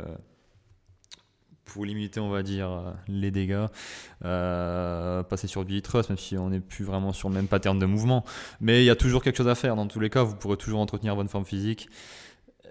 pour 1.65 1.86
limiter, 1.86 2.19
on 2.19 2.30
va 2.30 2.41
dire, 2.41 2.95
les 3.08 3.30
dégâts, 3.30 3.67
passer 4.21 5.47
sur 5.47 5.65
du 5.65 5.82
trust, 5.82 6.10
même 6.10 6.17
si 6.17 6.38
on 6.38 6.50
n'est 6.50 6.60
plus 6.60 6.86
vraiment 6.86 7.13
sur 7.13 7.30
le 7.30 7.36
même 7.36 7.47
pattern 7.47 7.78
de 7.78 7.86
mouvement. 7.86 8.23
Mais 8.62 8.82
il 8.82 8.86
y 8.86 8.89
a 8.89 8.95
toujours 8.95 9.21
quelque 9.21 9.38
chose 9.38 9.50
à 9.50 9.56
faire. 9.56 9.76
Dans 9.76 9.88
tous 9.88 10.00
les 10.00 10.10
cas, 10.10 10.23
vous 10.23 10.36
pourrez 10.36 10.58
toujours 10.58 10.80
entretenir 10.80 11.15
votre 11.15 11.30
forme 11.30 11.45
physique. 11.45 11.89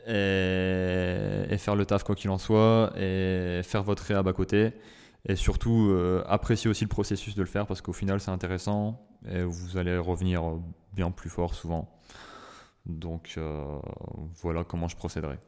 Et, 0.08 1.44
et 1.50 1.58
faire 1.58 1.74
le 1.74 1.84
taf 1.84 2.04
quoi 2.04 2.14
qu'il 2.14 2.30
en 2.30 2.38
soit, 2.38 2.92
et 2.96 3.60
faire 3.64 3.82
votre 3.82 4.04
réhab 4.04 4.28
à 4.28 4.32
côté 4.32 4.72
et 5.28 5.36
surtout 5.36 5.88
euh, 5.90 6.22
apprécier 6.26 6.70
aussi 6.70 6.84
le 6.84 6.88
processus 6.88 7.34
de 7.34 7.42
le 7.42 7.48
faire 7.48 7.66
parce 7.66 7.80
qu'au 7.80 7.92
final 7.92 8.20
c'est 8.20 8.30
intéressant 8.30 9.00
et 9.28 9.42
vous 9.42 9.76
allez 9.76 9.98
revenir 9.98 10.42
bien 10.94 11.10
plus 11.10 11.30
fort 11.30 11.54
souvent. 11.54 11.90
Donc 12.86 13.34
euh, 13.36 13.64
voilà 14.40 14.64
comment 14.64 14.88
je 14.88 14.96
procéderai. 14.96 15.38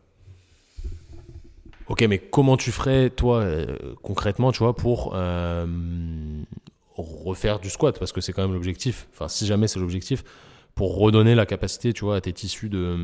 Ok, 1.87 2.03
mais 2.03 2.19
comment 2.19 2.57
tu 2.57 2.71
ferais 2.71 3.09
toi 3.09 3.38
euh, 3.38 3.95
concrètement, 4.03 4.53
tu 4.53 4.59
vois, 4.59 4.75
pour 4.75 5.14
refaire 6.97 7.61
du 7.61 7.71
squat? 7.71 7.99
Parce 7.99 8.12
que 8.12 8.21
c'est 8.21 8.33
quand 8.33 8.43
même 8.43 8.53
l'objectif. 8.53 9.09
Enfin, 9.12 9.29
si 9.29 9.47
jamais 9.47 9.69
c'est 9.69 9.79
l'objectif, 9.81 10.23
pour 10.75 10.99
redonner 10.99 11.35
la 11.35 11.47
capacité, 11.47 11.93
tu 11.93 12.05
vois, 12.05 12.17
à 12.17 12.21
tes 12.21 12.33
tissus 12.33 12.69
de, 12.69 12.99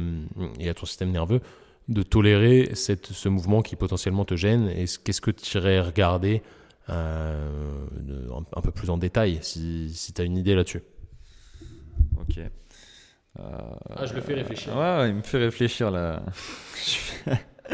et 0.58 0.68
à 0.68 0.74
ton 0.74 0.84
système 0.84 1.12
nerveux 1.12 1.40
de 1.88 2.02
tolérer 2.02 2.70
cette, 2.74 3.06
ce 3.06 3.28
mouvement 3.28 3.62
qui 3.62 3.76
potentiellement 3.76 4.24
te 4.24 4.36
gêne. 4.36 4.68
Et 4.68 4.84
qu'est-ce 5.02 5.20
que 5.20 5.30
tu 5.30 5.56
irais 5.56 5.80
regarder 5.80 6.42
euh, 6.90 7.86
un, 8.54 8.60
peu 8.60 8.70
plus 8.70 8.90
en 8.90 8.98
détail, 8.98 9.38
si, 9.42 9.92
si 9.94 10.12
tu 10.12 10.20
as 10.20 10.24
une 10.24 10.36
idée 10.36 10.54
là-dessus. 10.54 10.82
Ok. 12.20 12.38
ah, 13.38 14.04
je 14.04 14.14
le 14.14 14.20
fais 14.20 14.34
réfléchir. 14.34 14.76
Ouais, 14.76 15.08
il 15.08 15.14
me 15.14 15.22
fait 15.22 15.38
réfléchir 15.38 15.90
là. 15.90 16.22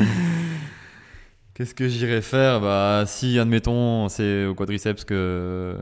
Qu'est-ce 1.55 1.75
que 1.75 1.89
j'irais 1.89 2.23
faire? 2.23 2.61
Bah, 2.61 3.05
si, 3.07 3.39
admettons, 3.39 4.09
c'est 4.09 4.47
au 4.47 4.55
quadriceps 4.55 5.05
que, 5.05 5.79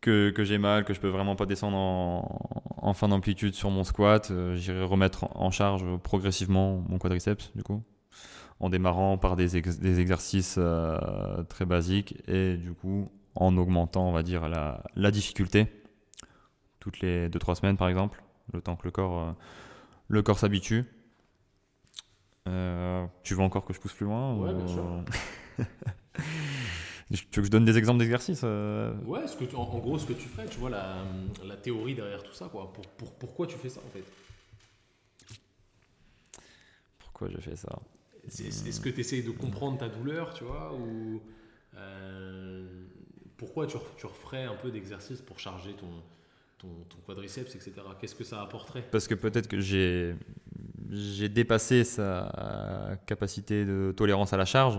que, 0.00 0.30
que 0.30 0.44
j'ai 0.44 0.58
mal, 0.58 0.84
que 0.84 0.94
je 0.94 1.00
peux 1.00 1.08
vraiment 1.08 1.36
pas 1.36 1.46
descendre 1.46 1.76
en, 1.76 2.92
fin 2.94 3.08
d'amplitude 3.08 3.54
sur 3.54 3.70
mon 3.70 3.84
squat, 3.84 4.30
euh, 4.30 4.56
j'irai 4.56 4.82
remettre 4.82 5.26
en 5.36 5.50
charge 5.50 5.84
progressivement 6.02 6.82
mon 6.88 6.98
quadriceps, 6.98 7.52
du 7.54 7.62
coup 7.62 7.84
en 8.62 8.70
démarrant 8.70 9.18
par 9.18 9.36
des, 9.36 9.60
des 9.60 10.00
exercices 10.00 10.54
euh, 10.56 11.42
très 11.48 11.66
basiques 11.66 12.14
et 12.28 12.56
du 12.56 12.72
coup 12.72 13.10
en 13.34 13.56
augmentant, 13.56 14.08
on 14.08 14.12
va 14.12 14.22
dire, 14.22 14.48
la, 14.48 14.84
la 14.94 15.10
difficulté 15.10 15.66
toutes 16.78 17.00
les 17.00 17.28
2-3 17.28 17.56
semaines 17.56 17.76
par 17.76 17.88
exemple, 17.88 18.22
le 18.52 18.62
temps 18.62 18.76
que 18.76 18.84
le 18.84 18.92
corps, 18.92 19.20
euh, 19.20 19.32
le 20.08 20.22
corps 20.22 20.38
s'habitue. 20.38 20.84
Euh, 22.48 23.04
tu 23.24 23.34
veux 23.34 23.42
encore 23.42 23.64
que 23.64 23.72
je 23.72 23.80
pousse 23.80 23.94
plus 23.94 24.06
loin 24.06 24.36
Ouais, 24.36 24.54
bien 24.54 24.66
sûr. 24.68 24.84
tu 27.10 27.16
veux 27.16 27.42
que 27.42 27.44
je 27.44 27.50
donne 27.50 27.64
des 27.64 27.78
exemples 27.78 27.98
d'exercices 27.98 28.42
Ouais, 28.42 29.26
ce 29.26 29.36
que 29.36 29.56
en, 29.56 29.78
gros, 29.78 29.98
ce 29.98 30.06
que 30.06 30.12
tu 30.12 30.28
ferais, 30.28 30.46
tu 30.46 30.58
vois, 30.58 30.70
la, 30.70 30.98
la 31.44 31.56
théorie 31.56 31.94
derrière 31.94 32.22
tout 32.22 32.32
ça, 32.32 32.46
quoi. 32.46 32.72
Pour, 32.72 32.86
pour, 32.86 33.12
pourquoi 33.14 33.46
tu 33.48 33.56
fais 33.56 33.68
ça, 33.68 33.80
en 33.80 33.90
fait? 33.90 34.04
Pourquoi 36.98 37.28
je 37.28 37.38
fais 37.38 37.56
ça? 37.56 37.68
Est-ce 38.26 38.80
que 38.80 38.88
tu 38.88 39.00
essayes 39.00 39.22
de 39.22 39.30
comprendre 39.30 39.78
ta 39.78 39.88
douleur, 39.88 40.32
tu 40.34 40.44
vois 40.44 40.74
Ou 40.74 41.20
euh, 41.76 42.66
pourquoi 43.36 43.66
tu, 43.66 43.76
tu, 43.96 44.06
referais 44.06 44.44
un 44.44 44.54
peu 44.54 44.70
d'exercice 44.70 45.20
pour 45.20 45.38
charger 45.38 45.74
ton, 45.74 46.02
ton, 46.58 46.98
quadriceps, 47.04 47.54
etc. 47.54 47.72
Qu'est-ce 48.00 48.14
que 48.14 48.24
ça 48.24 48.40
apporterait? 48.40 48.84
Parce 48.90 49.08
que 49.08 49.14
peut-être 49.14 49.48
que 49.48 49.60
j'ai 49.60 50.14
j'ai 50.90 51.30
dépassé 51.30 51.84
sa 51.84 52.98
capacité 53.06 53.64
de 53.64 53.94
tolérance 53.96 54.34
à 54.34 54.36
la 54.36 54.44
charge. 54.44 54.78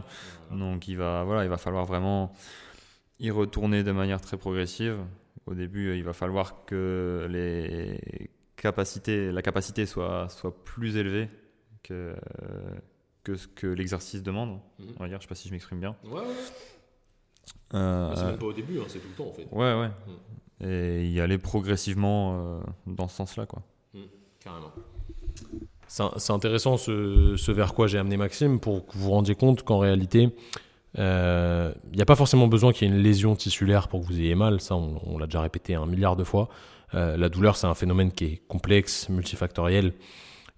Donc 0.52 0.88
il 0.88 0.96
va, 0.96 1.24
voilà, 1.24 1.44
il 1.44 1.50
va 1.50 1.58
falloir 1.58 1.86
vraiment 1.86 2.34
y 3.20 3.32
retourner 3.32 3.84
de 3.84 3.92
manière 3.92 4.22
très 4.22 4.38
progressive. 4.38 4.98
Au 5.48 5.56
début, 5.56 5.98
il 5.98 6.04
va 6.04 6.14
falloir 6.14 6.66
que 6.66 7.28
les 7.30 8.30
capacités, 8.56 9.32
la 9.32 9.42
capacité 9.42 9.86
soit, 9.88 10.30
soit 10.30 10.64
plus 10.64 10.98
élevée 10.98 11.30
que, 11.82 12.16
que 13.24 13.36
ce 13.36 13.48
que 13.48 13.68
l'exercice 13.68 14.22
demande. 14.24 14.60
Mhm. 14.80 14.88
On 15.00 15.04
va 15.04 15.10
dire, 15.10 15.18
je 15.20 15.24
sais 15.24 15.28
pas 15.30 15.36
si 15.36 15.48
je 15.48 15.54
m'exprime 15.54 15.80
bien. 15.80 15.96
Ouais, 16.06 16.20
ouais. 16.20 16.24
Euh, 17.74 18.14
C'est 18.16 18.26
même 18.26 18.38
pas 18.38 18.46
au 18.46 18.54
début, 18.54 18.80
hein, 18.80 18.84
c'est 18.88 19.00
tout 19.00 19.08
le 19.10 19.16
temps 19.16 19.30
en 19.30 19.34
fait. 19.34 19.48
ouais, 19.52 19.74
ouais. 19.80 19.90
Et 20.66 21.08
y 21.10 21.20
aller 21.20 21.38
progressivement 21.38 22.36
euh, 22.36 22.60
dans 22.88 23.08
ce 23.08 23.16
sens-là, 23.18 23.46
quoi. 23.46 23.64
Carrément. 24.40 24.72
C'est 25.88 26.32
intéressant 26.34 26.78
ce, 26.78 27.36
ce 27.38 27.52
vers 27.52 27.74
quoi 27.74 27.88
j'ai 27.88 27.98
amené 27.98 28.18
Maxime 28.18 28.60
pour 28.60 28.86
que 28.86 28.94
vous 28.94 29.06
vous 29.06 29.12
rendiez 29.12 29.36
compte 29.36 29.64
qu'en 29.64 29.78
réalité, 29.80 30.30
il 30.96 31.02
n'y 31.94 32.02
a 32.02 32.06
pas 32.06 32.16
forcément 32.16 32.48
besoin 32.48 32.72
qu'il 32.74 32.88
y 32.88 32.92
ait 32.92 32.96
une 32.96 33.02
lésion 33.02 33.36
tissulaire 33.36 33.88
pour 33.88 34.02
que 34.02 34.06
vous 34.08 34.20
ayez 34.20 34.36
mal. 34.36 34.60
Ça, 34.62 34.76
on, 34.76 35.00
on 35.06 35.18
l'a 35.18 35.26
déjà 35.28 35.42
répété 35.42 35.76
un 35.76 35.86
milliard 35.86 36.16
de 36.16 36.24
fois. 36.24 36.50
Euh, 36.94 37.18
la 37.18 37.30
douleur, 37.30 37.56
c'est 37.58 37.68
un 37.68 37.74
phénomène 37.76 38.12
qui 38.12 38.26
est 38.26 38.42
complexe, 38.48 39.08
multifactoriel, 39.10 39.94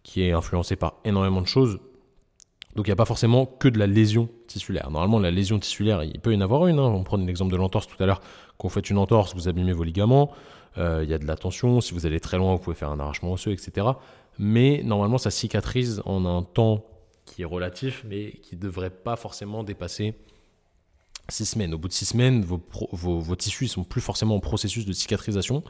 qui 0.04 0.24
est 0.24 0.32
influencé 0.32 0.76
par 0.76 0.96
énormément 1.06 1.42
de 1.42 1.48
choses. 1.48 1.80
Donc 2.76 2.88
il 2.88 2.90
n'y 2.90 2.94
a 2.94 2.98
pas 2.98 3.06
forcément 3.06 3.46
que 3.46 3.68
de 3.70 3.80
la 3.80 3.88
lésion 3.88 4.30
tissulaire. 4.48 4.92
Normalement, 4.92 5.20
la 5.20 5.32
lésion 5.32 5.58
tissulaire, 5.60 6.04
il 6.04 6.20
peut 6.20 6.34
y 6.34 6.38
en 6.38 6.42
avoir 6.42 6.68
une. 6.68 6.78
hein. 6.80 6.84
On 6.84 7.04
prend 7.04 7.18
l'exemple 7.18 7.52
de 7.52 7.58
l'entorse 7.58 7.88
tout 7.88 8.02
à 8.04 8.06
l'heure. 8.06 8.20
Quand 8.58 8.68
vous 8.68 8.74
faites 8.74 8.90
une 8.90 8.98
entorse, 8.98 9.34
vous 9.34 9.48
abîmez 9.48 9.72
vos 9.72 9.84
ligaments. 9.84 10.32
Euh, 10.78 11.02
Il 11.04 11.10
y 11.10 11.14
a 11.14 11.18
de 11.18 11.26
la 11.26 11.38
tension. 11.38 11.80
Si 11.80 11.94
vous 11.94 12.06
allez 12.06 12.20
très 12.20 12.38
loin, 12.38 12.54
vous 12.54 12.60
pouvez 12.60 12.76
faire 12.76 12.90
un 12.92 13.00
arrachement 13.00 13.32
osseux, 13.32 13.52
etc. 13.52 13.88
Mais 14.38 14.82
normalement, 14.84 15.18
ça 15.18 15.32
cicatrise 15.32 16.02
en 16.06 16.26
un 16.26 16.44
temps 16.44 16.84
qui 17.26 17.44
est 17.44 17.46
relatif, 17.46 18.04
mais 18.08 18.32
qui 18.44 18.56
ne 18.58 18.62
devrait 18.62 18.90
pas 18.90 19.16
forcément 19.16 19.64
dépasser 19.64 20.14
six 21.30 21.46
semaines. 21.46 21.74
Au 21.74 21.78
bout 21.78 21.88
de 21.88 21.94
six 21.94 22.06
semaines, 22.06 22.46
vos 22.46 23.36
tissus 23.38 23.64
ne 23.66 23.70
sont 23.70 23.84
plus 23.86 24.02
forcément 24.02 24.36
en 24.36 24.40
processus 24.42 24.86
de 24.86 24.92
cicatrisation. 24.94 25.64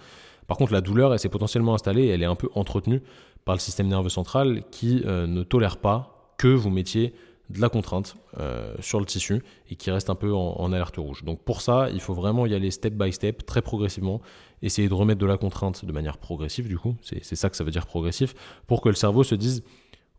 Par 0.47 0.57
contre, 0.57 0.73
la 0.73 0.81
douleur, 0.81 1.13
elle 1.13 1.19
s'est 1.19 1.29
potentiellement 1.29 1.75
installée, 1.75 2.07
elle 2.07 2.21
est 2.21 2.27
un 2.27 2.35
peu 2.35 2.49
entretenue 2.55 3.01
par 3.45 3.55
le 3.55 3.59
système 3.59 3.87
nerveux 3.87 4.09
central 4.09 4.63
qui 4.71 5.01
euh, 5.05 5.27
ne 5.27 5.43
tolère 5.43 5.77
pas 5.77 6.14
que 6.37 6.47
vous 6.47 6.69
mettiez 6.69 7.13
de 7.49 7.61
la 7.61 7.69
contrainte 7.69 8.15
euh, 8.39 8.73
sur 8.79 8.99
le 8.99 9.05
tissu 9.05 9.43
et 9.69 9.75
qui 9.75 9.91
reste 9.91 10.09
un 10.09 10.15
peu 10.15 10.33
en, 10.33 10.71
alerte 10.73 10.97
rouge. 10.97 11.23
Donc 11.23 11.43
pour 11.43 11.61
ça, 11.61 11.89
il 11.93 12.01
faut 12.01 12.13
vraiment 12.13 12.45
y 12.45 12.53
aller 12.53 12.71
step 12.71 12.93
by 12.93 13.11
step, 13.13 13.45
très 13.45 13.61
progressivement, 13.61 14.21
essayer 14.61 14.89
de 14.89 14.93
remettre 14.93 15.19
de 15.19 15.25
la 15.25 15.37
contrainte 15.37 15.85
de 15.85 15.91
manière 15.91 16.17
progressive 16.17 16.67
du 16.67 16.77
coup, 16.77 16.95
c'est 17.01 17.23
ça 17.23 17.49
que 17.49 17.55
ça 17.55 17.63
veut 17.63 17.71
dire 17.71 17.85
progressif, 17.85 18.33
pour 18.67 18.81
que 18.81 18.89
le 18.89 18.95
cerveau 18.95 19.23
se 19.23 19.35
dise, 19.35 19.63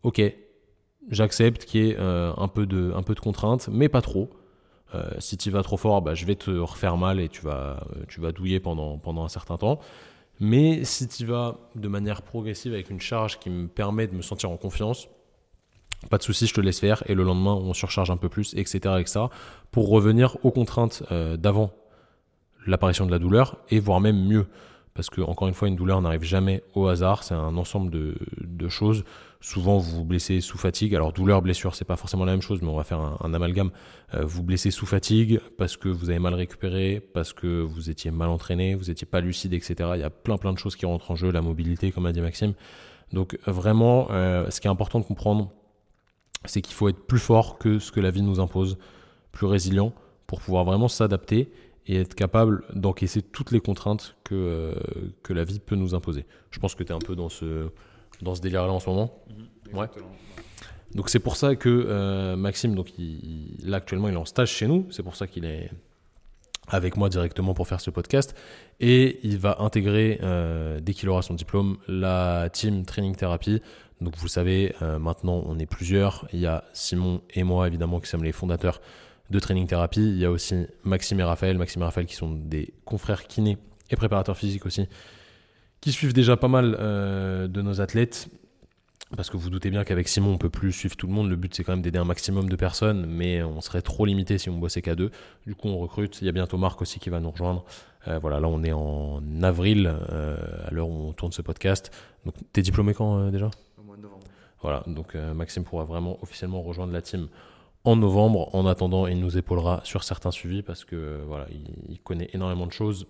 ok, 0.03 0.21
j'accepte 1.09 1.65
qu'il 1.65 1.85
y 1.85 1.89
ait 1.89 1.97
euh, 1.99 2.31
un, 2.37 2.47
peu 2.47 2.65
de, 2.65 2.93
un 2.95 3.03
peu 3.03 3.13
de 3.13 3.19
contrainte, 3.19 3.67
mais 3.71 3.89
pas 3.89 4.01
trop. 4.01 4.29
Euh, 4.95 5.09
si 5.19 5.35
tu 5.35 5.51
vas 5.51 5.63
trop 5.63 5.75
fort, 5.75 6.01
bah, 6.01 6.13
je 6.13 6.25
vais 6.25 6.35
te 6.35 6.51
refaire 6.51 6.95
mal 6.95 7.19
et 7.19 7.27
tu 7.27 7.41
vas, 7.41 7.85
tu 8.07 8.21
vas 8.21 8.31
douiller 8.31 8.61
pendant, 8.61 8.97
pendant 8.97 9.25
un 9.25 9.29
certain 9.29 9.57
temps. 9.57 9.79
Mais 10.39 10.85
si 10.85 11.09
tu 11.09 11.25
vas 11.25 11.57
de 11.75 11.87
manière 11.89 12.21
progressive 12.21 12.71
avec 12.73 12.89
une 12.89 13.01
charge 13.01 13.37
qui 13.39 13.49
me 13.49 13.67
permet 13.67 14.07
de 14.07 14.15
me 14.15 14.21
sentir 14.21 14.49
en 14.49 14.55
confiance, 14.55 15.09
pas 16.09 16.17
de 16.17 16.23
souci, 16.23 16.47
je 16.47 16.53
te 16.53 16.61
laisse 16.61 16.79
faire. 16.79 17.03
Et 17.07 17.15
le 17.15 17.23
lendemain, 17.23 17.53
on 17.53 17.73
surcharge 17.73 18.11
un 18.11 18.17
peu 18.17 18.29
plus, 18.29 18.53
etc. 18.55 18.95
etc. 18.99 19.25
pour 19.71 19.89
revenir 19.89 20.37
aux 20.43 20.51
contraintes 20.51 21.03
euh, 21.11 21.37
d'avant 21.37 21.71
l'apparition 22.65 23.05
de 23.05 23.11
la 23.11 23.19
douleur 23.19 23.57
et 23.69 23.79
voire 23.79 23.99
même 23.99 24.27
mieux. 24.27 24.47
Parce 24.93 25.11
que, 25.11 25.21
encore 25.21 25.47
une 25.47 25.53
fois, 25.53 25.67
une 25.67 25.75
douleur 25.75 26.01
n'arrive 26.01 26.23
jamais 26.23 26.63
au 26.73 26.87
hasard. 26.87 27.23
C'est 27.23 27.35
un 27.35 27.55
ensemble 27.55 27.91
de, 27.91 28.67
choses. 28.67 29.03
Souvent, 29.41 29.77
vous 29.77 29.97
vous 29.97 30.03
blessez 30.03 30.41
sous 30.41 30.57
fatigue. 30.57 30.95
Alors, 30.95 31.13
douleur, 31.13 31.43
blessure, 31.43 31.75
c'est 31.75 31.85
pas 31.85 31.97
forcément 31.97 32.25
la 32.25 32.31
même 32.31 32.41
chose, 32.41 32.63
mais 32.63 32.67
on 32.67 32.75
va 32.75 32.83
faire 32.83 32.99
un, 32.99 33.33
amalgame. 33.35 33.69
Euh, 34.15 34.25
vous 34.25 34.41
blessez 34.41 34.71
sous 34.71 34.87
fatigue 34.87 35.39
parce 35.59 35.77
que 35.77 35.87
vous 35.87 36.09
avez 36.09 36.17
mal 36.17 36.33
récupéré, 36.33 36.99
parce 37.13 37.31
que 37.31 37.61
vous 37.61 37.91
étiez 37.91 38.09
mal 38.09 38.29
entraîné, 38.29 38.73
vous 38.73 38.89
étiez 38.89 39.05
pas 39.05 39.21
lucide, 39.21 39.53
etc. 39.53 39.75
Il 39.93 40.01
y 40.01 40.03
a 40.03 40.09
plein, 40.09 40.37
plein 40.37 40.51
de 40.51 40.57
choses 40.57 40.75
qui 40.75 40.87
rentrent 40.87 41.11
en 41.11 41.15
jeu. 41.15 41.31
La 41.31 41.43
mobilité, 41.43 41.91
comme 41.91 42.07
a 42.07 42.11
dit 42.11 42.21
Maxime. 42.21 42.53
Donc, 43.13 43.37
vraiment, 43.45 44.07
euh, 44.09 44.49
ce 44.49 44.59
qui 44.59 44.65
est 44.65 44.71
important 44.71 44.99
de 44.99 45.05
comprendre, 45.05 45.51
c'est 46.47 46.61
qu'il 46.61 46.73
faut 46.75 46.89
être 46.89 46.99
plus 47.05 47.19
fort 47.19 47.57
que 47.57 47.79
ce 47.79 47.91
que 47.91 47.99
la 47.99 48.11
vie 48.11 48.21
nous 48.21 48.39
impose, 48.39 48.77
plus 49.31 49.45
résilient 49.47 49.93
pour 50.25 50.41
pouvoir 50.41 50.63
vraiment 50.65 50.87
s'adapter 50.87 51.51
et 51.85 51.97
être 52.01 52.15
capable 52.15 52.63
d'encaisser 52.73 53.21
toutes 53.21 53.51
les 53.51 53.61
contraintes 53.61 54.15
que, 54.23 54.35
euh, 54.35 54.73
que 55.23 55.31
la 55.33 55.43
vie 55.45 55.59
peut 55.59 55.75
nous 55.75 55.95
imposer. 55.95 56.25
Je 56.51 56.59
pense 56.59 56.75
que 56.75 56.83
tu 56.83 56.91
es 56.91 56.95
un 56.95 56.99
peu 56.99 57.15
dans 57.15 57.29
ce, 57.29 57.69
dans 58.21 58.35
ce 58.35 58.41
délire-là 58.41 58.71
en 58.73 58.79
ce 58.79 58.89
moment. 58.89 59.23
Ouais. 59.73 59.87
Donc 60.95 61.09
c'est 61.09 61.19
pour 61.19 61.35
ça 61.35 61.55
que 61.55 61.69
euh, 61.69 62.35
Maxime, 62.35 62.75
donc 62.75 62.97
il, 62.97 63.55
il- 63.59 63.69
là 63.69 63.77
actuellement 63.77 64.07
il 64.09 64.13
est 64.15 64.17
en 64.17 64.25
stage 64.25 64.49
chez 64.49 64.67
nous, 64.67 64.87
c'est 64.89 65.03
pour 65.03 65.15
ça 65.15 65.27
qu'il 65.27 65.45
est 65.45 65.69
avec 66.69 66.97
moi 66.97 67.07
directement 67.07 67.53
pour 67.53 67.67
faire 67.67 67.79
ce 67.79 67.89
podcast 67.89 68.35
et 68.81 69.19
il 69.23 69.37
va 69.37 69.57
intégrer 69.61 70.19
euh, 70.21 70.79
dès 70.81 70.93
qu'il 70.93 71.07
aura 71.07 71.21
son 71.21 71.33
diplôme 71.33 71.77
la 71.87 72.49
team 72.51 72.85
Training 72.85 73.15
Therapy. 73.15 73.61
Donc 74.01 74.15
vous 74.17 74.27
savez, 74.27 74.75
euh, 74.81 74.99
maintenant 74.99 75.43
on 75.45 75.57
est 75.59 75.65
plusieurs. 75.65 76.27
Il 76.33 76.39
y 76.39 76.45
a 76.45 76.63
Simon 76.73 77.21
et 77.33 77.43
moi 77.43 77.67
évidemment 77.67 77.99
qui 77.99 78.07
sommes 78.07 78.23
les 78.23 78.31
fondateurs 78.31 78.81
de 79.29 79.39
Training 79.39 79.67
Therapy. 79.67 80.01
Il 80.01 80.17
y 80.17 80.25
a 80.25 80.31
aussi 80.31 80.67
Maxime 80.83 81.19
et 81.19 81.23
Raphaël, 81.23 81.57
Maxime 81.57 81.81
et 81.81 81.85
Raphaël 81.85 82.07
qui 82.07 82.15
sont 82.15 82.31
des 82.31 82.73
confrères 82.85 83.27
kinés 83.27 83.57
et 83.89 83.95
préparateurs 83.95 84.37
physiques 84.37 84.65
aussi, 84.65 84.87
qui 85.81 85.91
suivent 85.91 86.13
déjà 86.13 86.37
pas 86.37 86.47
mal 86.47 86.75
euh, 86.79 87.47
de 87.47 87.61
nos 87.61 87.81
athlètes. 87.81 88.29
Parce 89.15 89.29
que 89.29 89.37
vous 89.37 89.49
doutez 89.49 89.69
bien 89.69 89.85
qu'avec 89.85 90.09
Simon, 90.09 90.33
on 90.33 90.37
peut 90.37 90.49
plus 90.49 90.73
suivre 90.73 90.97
tout 90.97 91.07
le 91.07 91.13
monde. 91.13 91.29
Le 91.29 91.37
but, 91.37 91.55
c'est 91.55 91.63
quand 91.63 91.71
même 91.71 91.81
d'aider 91.81 91.97
un 91.97 92.03
maximum 92.03 92.49
de 92.49 92.55
personnes, 92.57 93.05
mais 93.05 93.41
on 93.41 93.61
serait 93.61 93.81
trop 93.81 94.05
limité 94.05 94.37
si 94.37 94.49
on 94.49 94.57
bossait 94.57 94.81
qu'à 94.81 94.95
deux. 94.95 95.11
Du 95.45 95.55
coup, 95.55 95.69
on 95.69 95.77
recrute. 95.77 96.21
Il 96.21 96.25
y 96.25 96.29
a 96.29 96.33
bientôt 96.33 96.57
Marc 96.57 96.81
aussi 96.81 96.99
qui 96.99 97.09
va 97.09 97.21
nous 97.21 97.31
rejoindre. 97.31 97.63
Euh, 98.09 98.19
voilà, 98.19 98.41
là, 98.41 98.49
on 98.49 98.63
est 98.63 98.73
en 98.73 99.21
avril, 99.43 99.87
à 99.87 100.71
l'heure 100.71 100.89
où 100.89 101.07
on 101.07 101.13
tourne 101.13 101.31
ce 101.31 101.41
podcast. 101.41 101.89
Donc, 102.25 102.35
t'es 102.51 102.61
diplômé 102.61 102.93
quand 102.93 103.29
déjà 103.29 103.49
Au 103.79 103.83
mois 103.83 103.95
de 103.95 104.01
novembre. 104.01 104.25
Voilà, 104.61 104.83
donc 104.87 105.15
euh, 105.15 105.33
Maxime 105.33 105.63
pourra 105.63 105.85
vraiment 105.85 106.17
officiellement 106.21 106.61
rejoindre 106.61 106.93
la 106.93 107.01
team 107.01 107.27
en 107.83 107.95
novembre. 107.95 108.53
En 108.55 108.65
attendant, 108.65 109.07
il 109.07 109.19
nous 109.19 109.37
épaulera 109.37 109.81
sur 109.83 110.03
certains 110.03 110.31
suivis 110.31 110.63
parce 110.63 110.83
que 110.83 110.95
euh, 110.95 111.23
voilà, 111.27 111.47
il, 111.89 111.99
connaît 111.99 112.29
énormément 112.33 112.65
de 112.65 112.71
choses. 112.71 113.07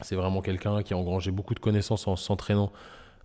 C'est 0.00 0.16
vraiment 0.16 0.42
quelqu'un 0.42 0.82
qui 0.82 0.94
a 0.94 0.96
engrangé 0.96 1.30
beaucoup 1.30 1.54
de 1.54 1.60
connaissances 1.60 2.06
en 2.06 2.16
s'entraînant 2.16 2.72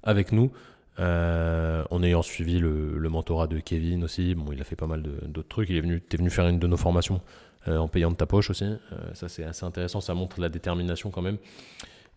avec 0.04 0.32
nous. 0.32 0.52
Euh, 0.98 1.84
en 1.91 2.04
ayant 2.04 2.21
suivi 2.21 2.58
le, 2.58 3.10
mentorat 3.10 3.48
de 3.48 3.60
Kevin 3.60 4.06
aussi, 4.06 4.34
bon, 4.34 4.54
il 4.54 4.62
a 4.62 4.63
fait 4.63 4.78
pas 4.78 4.88
mal 4.88 5.02
d'autres 5.02 5.50
trucs. 5.50 5.69
Il 5.69 5.76
est 5.76 5.82
venu, 5.82 6.00
t'es 6.00 6.15
venu 6.15 6.30
faire 6.30 6.48
une 6.48 6.60
de 6.60 6.67
nos 6.67 6.78
formations 6.78 7.21
en 7.67 7.88
payant 7.88 8.12
de 8.12 8.15
ta 8.15 8.28
poche 8.28 8.50
aussi. 8.52 8.65
Ça, 9.13 9.28
c'est 9.28 9.43
assez 9.43 9.65
intéressant. 9.65 10.00
Ça 10.00 10.13
montre 10.13 10.39
la 10.39 10.50
détermination 10.50 11.10
quand 11.10 11.21
même. 11.21 11.38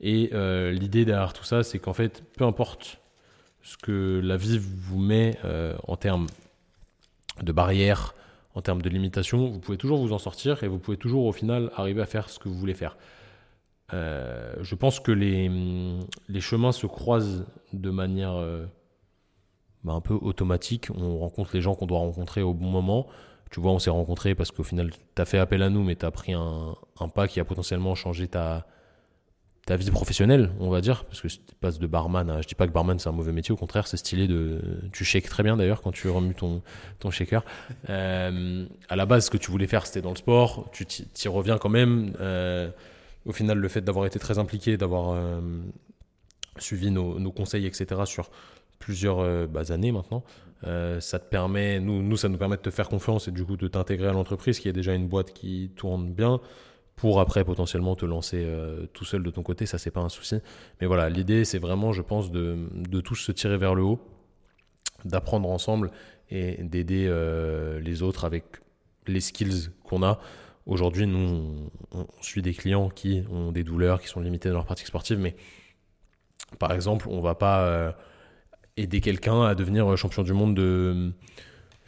Et 0.00 0.30
l'idée 0.72 1.04
derrière 1.04 1.32
tout 1.32 1.44
ça, 1.44 1.64
c'est 1.64 1.80
qu'en 1.80 1.94
fait, 1.94 2.22
peu 2.36 2.44
importe 2.44 3.00
ce 3.68 3.76
que 3.76 4.20
la 4.24 4.38
vie 4.38 4.58
vous 4.58 4.98
met 4.98 5.38
euh, 5.44 5.76
en 5.86 5.96
termes 5.96 6.26
de 7.42 7.52
barrières, 7.52 8.14
en 8.54 8.62
termes 8.62 8.80
de 8.80 8.88
limitations, 8.88 9.50
vous 9.50 9.58
pouvez 9.58 9.76
toujours 9.76 9.98
vous 9.98 10.14
en 10.14 10.18
sortir 10.18 10.64
et 10.64 10.68
vous 10.68 10.78
pouvez 10.78 10.96
toujours 10.96 11.26
au 11.26 11.32
final 11.32 11.70
arriver 11.76 12.00
à 12.00 12.06
faire 12.06 12.30
ce 12.30 12.38
que 12.38 12.48
vous 12.48 12.54
voulez 12.54 12.72
faire. 12.72 12.96
Euh, 13.92 14.54
je 14.62 14.74
pense 14.74 15.00
que 15.00 15.12
les, 15.12 15.50
les 16.28 16.40
chemins 16.40 16.72
se 16.72 16.86
croisent 16.86 17.44
de 17.74 17.90
manière 17.90 18.36
euh, 18.36 18.64
bah, 19.84 19.92
un 19.92 20.00
peu 20.00 20.14
automatique. 20.14 20.88
On 20.96 21.18
rencontre 21.18 21.50
les 21.52 21.60
gens 21.60 21.74
qu'on 21.74 21.86
doit 21.86 21.98
rencontrer 21.98 22.40
au 22.40 22.54
bon 22.54 22.70
moment. 22.70 23.06
Tu 23.50 23.60
vois, 23.60 23.72
on 23.72 23.78
s'est 23.78 23.90
rencontrés 23.90 24.34
parce 24.34 24.50
qu'au 24.50 24.62
final, 24.62 24.92
tu 25.14 25.22
as 25.22 25.26
fait 25.26 25.38
appel 25.38 25.62
à 25.62 25.68
nous, 25.68 25.82
mais 25.82 25.94
tu 25.94 26.06
as 26.06 26.10
pris 26.10 26.32
un, 26.32 26.74
un 27.00 27.08
pas 27.08 27.28
qui 27.28 27.38
a 27.38 27.44
potentiellement 27.44 27.94
changé 27.94 28.28
ta, 28.28 28.66
ta 29.68 29.76
vie 29.76 29.90
professionnelle, 29.90 30.50
on 30.60 30.70
va 30.70 30.80
dire. 30.80 31.04
Parce 31.04 31.20
que 31.20 31.28
tu 31.28 31.38
passes 31.60 31.78
de 31.78 31.86
barman 31.86 32.30
à. 32.30 32.40
Je 32.40 32.48
dis 32.48 32.54
pas 32.54 32.66
que 32.66 32.72
barman 32.72 32.98
c'est 32.98 33.10
un 33.10 33.12
mauvais 33.12 33.32
métier, 33.32 33.52
au 33.52 33.56
contraire, 33.56 33.86
c'est 33.86 33.98
stylé 33.98 34.26
de. 34.26 34.62
Tu 34.92 35.04
shakes 35.04 35.28
très 35.28 35.42
bien 35.42 35.58
d'ailleurs 35.58 35.82
quand 35.82 35.92
tu 35.92 36.08
remues 36.08 36.34
ton, 36.34 36.62
ton 37.00 37.10
shaker. 37.10 37.44
Euh, 37.90 38.64
à 38.88 38.96
la 38.96 39.04
base, 39.04 39.26
ce 39.26 39.30
que 39.30 39.36
tu 39.36 39.50
voulais 39.50 39.66
faire, 39.66 39.86
c'était 39.86 40.00
dans 40.00 40.10
le 40.10 40.16
sport. 40.16 40.70
Tu 40.72 40.86
t'y 40.86 41.28
reviens 41.28 41.58
quand 41.58 41.68
même. 41.68 42.14
Euh, 42.18 42.70
au 43.26 43.32
final, 43.32 43.58
le 43.58 43.68
fait 43.68 43.82
d'avoir 43.82 44.06
été 44.06 44.18
très 44.18 44.38
impliqué, 44.38 44.78
d'avoir 44.78 45.10
euh, 45.10 45.38
suivi 46.56 46.90
nos, 46.90 47.18
nos 47.18 47.30
conseils, 47.30 47.66
etc., 47.66 48.00
sur 48.06 48.30
plusieurs 48.78 49.18
euh, 49.18 49.46
bah, 49.46 49.64
années 49.68 49.92
maintenant, 49.92 50.24
ça 50.62 51.18
te 51.18 51.28
permet, 51.28 51.78
nous, 51.78 52.02
nous, 52.02 52.16
ça 52.16 52.30
nous 52.30 52.38
permet 52.38 52.56
de 52.56 52.62
te 52.62 52.70
faire 52.70 52.88
confiance 52.88 53.28
et 53.28 53.32
du 53.32 53.44
coup 53.44 53.58
de 53.58 53.68
t'intégrer 53.68 54.08
à 54.08 54.12
l'entreprise 54.12 54.58
qui 54.58 54.68
est 54.68 54.72
déjà 54.72 54.94
une 54.94 55.08
boîte 55.08 55.32
qui 55.32 55.70
tourne 55.76 56.10
bien 56.10 56.40
pour 56.98 57.20
après 57.20 57.44
potentiellement 57.44 57.94
te 57.94 58.04
lancer 58.04 58.42
euh, 58.44 58.86
tout 58.92 59.04
seul 59.04 59.22
de 59.22 59.30
ton 59.30 59.42
côté, 59.42 59.66
ça 59.66 59.78
c'est 59.78 59.92
pas 59.92 60.00
un 60.00 60.08
souci. 60.08 60.36
Mais 60.80 60.86
voilà, 60.86 61.08
l'idée 61.08 61.44
c'est 61.44 61.58
vraiment, 61.58 61.92
je 61.92 62.02
pense, 62.02 62.30
de, 62.30 63.00
tous 63.00 63.14
se 63.14 63.32
tirer 63.32 63.56
vers 63.56 63.74
le 63.74 63.82
haut, 63.82 64.00
d'apprendre 65.04 65.48
ensemble 65.48 65.92
et 66.28 66.62
d'aider 66.62 67.06
euh, 67.08 67.78
les 67.80 68.02
autres 68.02 68.24
avec 68.24 68.44
les 69.06 69.20
skills 69.20 69.70
qu'on 69.84 70.02
a. 70.02 70.18
Aujourd'hui, 70.66 71.06
nous, 71.06 71.70
on, 71.92 72.00
on 72.00 72.06
suit 72.20 72.42
des 72.42 72.52
clients 72.52 72.90
qui 72.90 73.22
ont 73.30 73.52
des 73.52 73.62
douleurs, 73.62 74.02
qui 74.02 74.08
sont 74.08 74.20
limitées 74.20 74.48
dans 74.48 74.56
leur 74.56 74.66
pratique 74.66 74.88
sportive, 74.88 75.18
mais 75.18 75.36
par 76.58 76.72
exemple, 76.72 77.06
on 77.08 77.20
va 77.20 77.36
pas 77.36 77.60
euh, 77.60 77.92
aider 78.76 79.00
quelqu'un 79.00 79.44
à 79.44 79.54
devenir 79.54 79.96
champion 79.96 80.24
du 80.24 80.32
monde 80.32 80.56
de, 80.56 81.12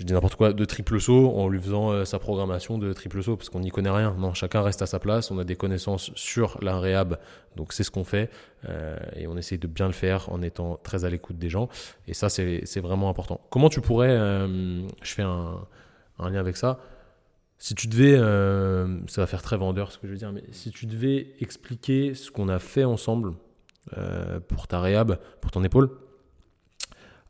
je 0.01 0.07
dis 0.07 0.15
n'importe 0.15 0.37
quoi, 0.37 0.55
de 0.55 0.65
triple 0.65 0.99
saut 0.99 1.31
en 1.37 1.47
lui 1.47 1.61
faisant 1.61 1.91
euh, 1.91 2.07
sa 2.07 2.19
programmation 2.19 2.79
de 2.79 2.91
triple 2.95 3.23
saut 3.23 3.37
parce 3.37 3.51
qu'on 3.51 3.61
n'y 3.61 3.71
connaît 3.71 3.91
rien. 3.91 4.17
Non, 4.19 4.33
chacun 4.33 4.63
reste 4.63 4.81
à 4.81 4.87
sa 4.87 4.99
place. 4.99 5.31
On 5.31 5.39
a 5.39 5.45
des 5.45 5.57
connaissances 5.57 6.11
sur 6.15 6.57
la 6.63 6.81
réhab, 6.81 7.19
donc 7.55 7.75
c'est 7.75 7.85
ce 7.85 7.91
qu'on 7.91 8.05
fait 8.05 8.31
euh, 8.67 8.97
et 9.15 9.27
on 9.27 9.37
essaye 9.37 9.59
de 9.59 9.67
bien 9.67 9.87
le 9.87 9.93
faire 9.93 10.33
en 10.33 10.41
étant 10.41 10.81
très 10.83 11.05
à 11.05 11.11
l'écoute 11.11 11.39
des 11.39 11.51
gens. 11.51 11.69
Et 12.09 12.15
ça, 12.15 12.31
c'est 12.31 12.81
vraiment 12.81 13.11
important. 13.11 13.43
Comment 13.51 13.69
tu 13.69 13.83
pourrais, 13.83 14.09
euh, 14.09 14.89
je 15.03 15.13
fais 15.13 15.23
un, 15.23 15.67
un, 16.19 16.31
lien 16.31 16.41
avec 16.41 16.57
ça. 16.57 16.81
Si 17.59 17.75
tu 17.75 17.87
devais, 17.87 18.17
ça 19.07 19.21
va 19.21 19.27
faire 19.27 19.43
très 19.43 19.59
vendeur 19.59 19.93
ce 19.93 19.99
que 19.99 20.07
je 20.07 20.13
veux 20.13 20.19
dire, 20.19 20.33
mais 20.33 20.45
si 20.51 20.71
tu 20.71 20.87
devais 20.87 21.35
expliquer 21.41 22.15
ce 22.15 22.31
qu'on 22.31 22.49
a 22.49 22.59
fait 22.59 22.85
ensemble 22.85 23.35
pour 24.49 24.67
ta 24.67 24.81
réhab, 24.81 25.19
pour 25.43 25.51
ton 25.51 25.63
épaule, 25.63 25.91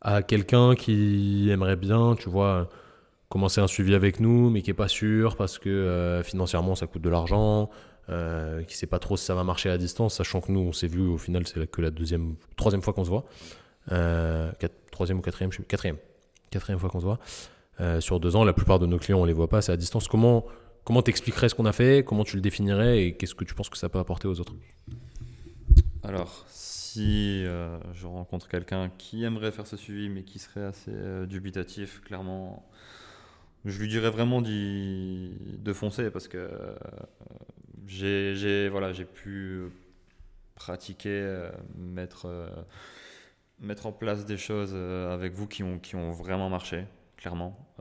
à 0.00 0.22
quelqu'un 0.22 0.74
qui 0.74 1.48
aimerait 1.50 1.76
bien, 1.76 2.14
tu 2.16 2.28
vois, 2.28 2.68
commencer 3.28 3.60
un 3.60 3.66
suivi 3.66 3.94
avec 3.94 4.20
nous, 4.20 4.50
mais 4.50 4.62
qui 4.62 4.70
est 4.70 4.74
pas 4.74 4.88
sûr 4.88 5.36
parce 5.36 5.58
que 5.58 5.68
euh, 5.68 6.22
financièrement 6.22 6.74
ça 6.74 6.86
coûte 6.86 7.02
de 7.02 7.10
l'argent, 7.10 7.70
euh, 8.08 8.62
qui 8.64 8.76
sait 8.76 8.86
pas 8.86 8.98
trop 8.98 9.16
si 9.16 9.24
ça 9.24 9.34
va 9.34 9.44
marcher 9.44 9.70
à 9.70 9.78
distance, 9.78 10.14
sachant 10.14 10.40
que 10.40 10.50
nous 10.50 10.60
on 10.60 10.72
s'est 10.72 10.88
vu 10.88 11.06
au 11.06 11.18
final 11.18 11.46
c'est 11.46 11.70
que 11.70 11.80
la 11.80 11.90
deuxième, 11.90 12.34
troisième 12.56 12.82
fois 12.82 12.92
qu'on 12.92 13.04
se 13.04 13.10
voit, 13.10 13.24
euh, 13.92 14.50
troisième 14.90 15.18
ou 15.18 15.22
quatrième, 15.22 15.52
je 15.52 15.58
sais, 15.58 15.62
quatrième, 15.62 15.96
quatrième 16.50 16.78
fois 16.78 16.90
qu'on 16.90 17.00
se 17.00 17.04
voit. 17.04 17.18
Euh, 17.80 18.00
sur 18.00 18.20
deux 18.20 18.36
ans, 18.36 18.44
la 18.44 18.52
plupart 18.52 18.78
de 18.78 18.86
nos 18.86 18.98
clients 18.98 19.20
on 19.20 19.24
les 19.24 19.32
voit 19.32 19.48
pas, 19.48 19.62
c'est 19.62 19.72
à 19.72 19.76
distance. 19.76 20.08
Comment 20.08 20.44
comment 20.84 21.02
t'expliquerais 21.02 21.48
ce 21.48 21.54
qu'on 21.54 21.66
a 21.66 21.72
fait, 21.72 22.04
comment 22.04 22.24
tu 22.24 22.36
le 22.36 22.42
définirais? 22.42 23.04
Et 23.04 23.16
qu'est-ce 23.16 23.34
que 23.34 23.44
tu 23.44 23.54
penses 23.54 23.68
que 23.68 23.78
ça 23.78 23.88
peut 23.88 23.98
apporter 23.98 24.28
aux 24.28 24.40
autres? 24.40 24.54
Alors 26.02 26.44
si 26.92 27.44
euh, 27.46 27.78
je 27.92 28.08
rencontre 28.08 28.48
quelqu'un 28.48 28.90
qui 28.98 29.22
aimerait 29.22 29.52
faire 29.52 29.66
ce 29.66 29.76
suivi 29.76 30.08
mais 30.08 30.24
qui 30.24 30.40
serait 30.40 30.64
assez 30.64 30.90
euh, 30.92 31.24
dubitatif, 31.24 32.00
clairement, 32.00 32.68
je 33.64 33.78
lui 33.78 33.86
dirais 33.86 34.10
vraiment 34.10 34.42
de 34.42 35.72
foncer 35.72 36.10
parce 36.10 36.26
que 36.26 36.38
euh, 36.38 36.74
j'ai 37.86 38.68
voilà, 38.70 38.92
pu 38.92 39.66
pratiquer, 40.56 41.48
mettre, 41.76 42.28
mettre 43.60 43.86
en 43.86 43.92
place 43.92 44.26
des 44.26 44.36
choses 44.36 44.74
avec 44.74 45.32
vous 45.32 45.46
qui 45.46 45.62
ont, 45.62 45.78
qui 45.78 45.96
ont 45.96 46.10
vraiment 46.10 46.50
marché, 46.50 46.86
clairement. 47.16 47.72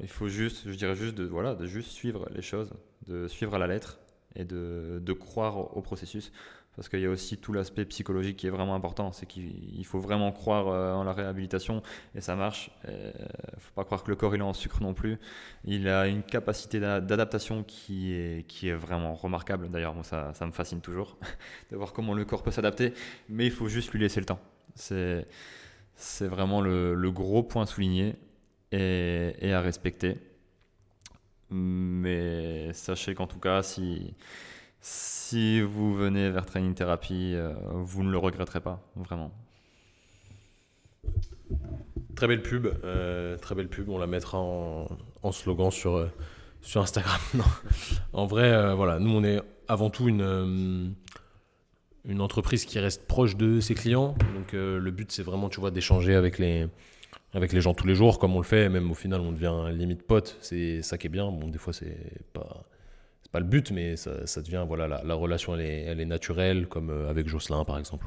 il 0.00 0.08
faut 0.08 0.28
juste, 0.28 0.68
je 0.68 0.76
dirais 0.76 0.96
juste 0.96 1.14
de, 1.14 1.24
voilà, 1.24 1.54
de 1.54 1.66
juste 1.66 1.90
suivre 1.90 2.28
les 2.34 2.42
choses, 2.42 2.72
de 3.06 3.28
suivre 3.28 3.54
à 3.54 3.58
la 3.58 3.66
lettre 3.66 4.00
et 4.34 4.44
de, 4.44 5.00
de 5.02 5.12
croire 5.12 5.76
au 5.76 5.82
processus 5.82 6.32
parce 6.76 6.90
qu'il 6.90 7.00
y 7.00 7.06
a 7.06 7.10
aussi 7.10 7.38
tout 7.38 7.54
l'aspect 7.54 7.86
psychologique 7.86 8.36
qui 8.36 8.46
est 8.46 8.50
vraiment 8.50 8.74
important. 8.74 9.10
C'est 9.10 9.24
qu'il 9.26 9.84
faut 9.86 9.98
vraiment 9.98 10.30
croire 10.30 10.68
euh, 10.68 10.92
en 10.92 11.04
la 11.04 11.14
réhabilitation 11.14 11.82
et 12.14 12.20
ça 12.20 12.36
marche. 12.36 12.70
Il 12.86 12.92
ne 12.92 13.60
faut 13.60 13.72
pas 13.74 13.84
croire 13.84 14.04
que 14.04 14.10
le 14.10 14.16
corps 14.16 14.34
il 14.34 14.40
est 14.40 14.44
en 14.44 14.52
sucre 14.52 14.82
non 14.82 14.92
plus. 14.92 15.18
Il 15.64 15.88
a 15.88 16.06
une 16.06 16.22
capacité 16.22 16.78
d'adaptation 16.78 17.64
qui 17.64 18.12
est, 18.12 18.72
vraiment 18.74 19.14
remarquable. 19.14 19.70
D'ailleurs, 19.70 19.94
moi, 19.94 20.04
ça, 20.04 20.32
me 20.42 20.52
fascine 20.52 20.82
toujours 20.82 21.16
de 21.70 21.76
voir 21.76 21.94
comment 21.94 22.12
le 22.12 22.24
corps 22.26 22.42
peut 22.42 22.50
s'adapter, 22.50 22.92
mais 23.28 23.46
il 23.46 23.52
faut 23.52 23.68
juste 23.68 23.92
lui 23.92 24.00
laisser 24.00 24.20
le 24.20 24.26
temps. 24.26 24.40
C'est 24.74 25.26
vraiment 26.20 26.60
le, 26.60 26.94
le, 26.94 27.10
gros 27.10 27.42
point 27.42 27.64
souligné 27.64 28.16
et, 28.70 29.34
et 29.40 29.52
à 29.54 29.62
respecter. 29.62 30.18
Mais 31.48 32.72
sachez 32.74 33.14
qu'en 33.14 33.26
tout 33.26 33.38
cas, 33.38 33.62
si 33.62 34.14
si 34.86 35.60
vous 35.60 35.92
venez 35.92 36.30
vers 36.30 36.46
Training 36.46 36.72
Therapy, 36.72 37.32
euh, 37.34 37.52
vous 37.72 38.04
ne 38.04 38.12
le 38.12 38.16
regretterez 38.18 38.60
pas, 38.60 38.80
vraiment. 38.94 39.32
Très 42.14 42.28
belle 42.28 42.42
pub, 42.42 42.68
euh, 42.84 43.36
très 43.36 43.56
belle 43.56 43.66
pub. 43.66 43.88
On 43.88 43.98
la 43.98 44.06
mettra 44.06 44.38
en, 44.38 44.86
slogan 45.32 45.72
sur, 45.72 45.96
euh, 45.96 46.08
sur 46.62 46.80
Instagram. 46.80 47.20
En 48.12 48.26
vrai, 48.26 48.74
voilà, 48.76 49.00
nous 49.00 49.10
on 49.10 49.24
est 49.24 49.42
avant 49.66 49.90
tout 49.90 50.08
une, 50.08 50.94
une 52.04 52.20
entreprise 52.20 52.64
qui 52.64 52.78
reste 52.78 53.08
proche 53.08 53.34
de 53.34 53.58
ses 53.58 53.74
clients. 53.74 54.14
Donc 54.36 54.52
le 54.52 54.90
but 54.90 55.10
c'est 55.10 55.24
vraiment, 55.24 55.48
tu 55.48 55.58
vois, 55.58 55.72
d'échanger 55.72 56.14
avec 56.14 56.38
les, 56.38 56.68
avec 57.34 57.52
les 57.52 57.60
gens 57.60 57.74
tous 57.74 57.88
les 57.88 57.96
jours, 57.96 58.20
comme 58.20 58.36
on 58.36 58.40
le 58.40 58.44
fait. 58.44 58.68
Même 58.68 58.88
au 58.92 58.94
final, 58.94 59.20
on 59.22 59.32
devient 59.32 59.76
limite 59.76 60.06
pote. 60.06 60.36
C'est 60.40 60.82
ça 60.82 60.96
qui 60.96 61.08
est 61.08 61.10
bien. 61.10 61.32
Bon, 61.32 61.48
des 61.48 61.58
fois 61.58 61.72
c'est 61.72 62.22
pas 62.32 62.64
le 63.34 63.44
but, 63.44 63.70
mais 63.70 63.96
ça, 63.96 64.42
devient, 64.42 64.64
voilà, 64.66 65.02
la, 65.02 65.14
relation, 65.14 65.54
elle 65.54 65.60
est, 65.62 65.82
elle 65.82 66.00
est, 66.00 66.06
naturelle, 66.06 66.66
comme 66.68 66.90
euh, 66.90 67.10
avec 67.10 67.28
Jocelyn, 67.28 67.64
par 67.64 67.78
exemple. 67.78 68.06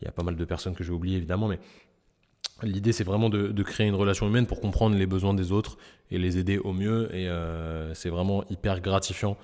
il 0.00 0.04
y 0.04 0.08
a 0.08 0.12
pas 0.12 0.22
mal 0.22 0.36
de 0.36 0.44
personnes 0.44 0.74
que 0.74 0.84
j'ai 0.84 0.92
oubliées, 0.92 1.16
évidemment, 1.16 1.48
mais 1.48 1.58
l'idée, 2.62 2.92
c'est 2.92 3.04
vraiment 3.04 3.28
de, 3.28 3.62
créer 3.62 3.86
une 3.86 3.94
relation 3.94 4.26
humaine 4.26 4.46
pour 4.46 4.60
comprendre 4.60 4.96
les 4.96 5.06
besoins 5.06 5.34
des 5.34 5.52
autres 5.52 5.78
et 6.10 6.18
les 6.18 6.38
aider 6.38 6.58
au 6.58 6.72
mieux. 6.72 7.14
Et 7.14 7.28
euh, 7.28 7.94
c'est 7.94 8.10
vraiment 8.10 8.44
hyper 8.50 8.80
gratifiant. 8.80 9.36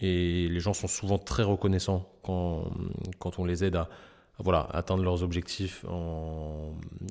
Et 0.00 0.48
les 0.48 0.60
gens 0.60 0.74
sont 0.74 0.88
souvent 0.88 1.18
très 1.18 1.42
reconnaissants 1.42 2.06
quand, 2.22 2.70
quand 3.18 3.38
on 3.38 3.44
les 3.46 3.64
aide 3.64 3.76
à, 3.76 3.88
voilà, 4.38 4.68
atteindre 4.72 5.02
leurs 5.02 5.22
objectifs, 5.22 5.84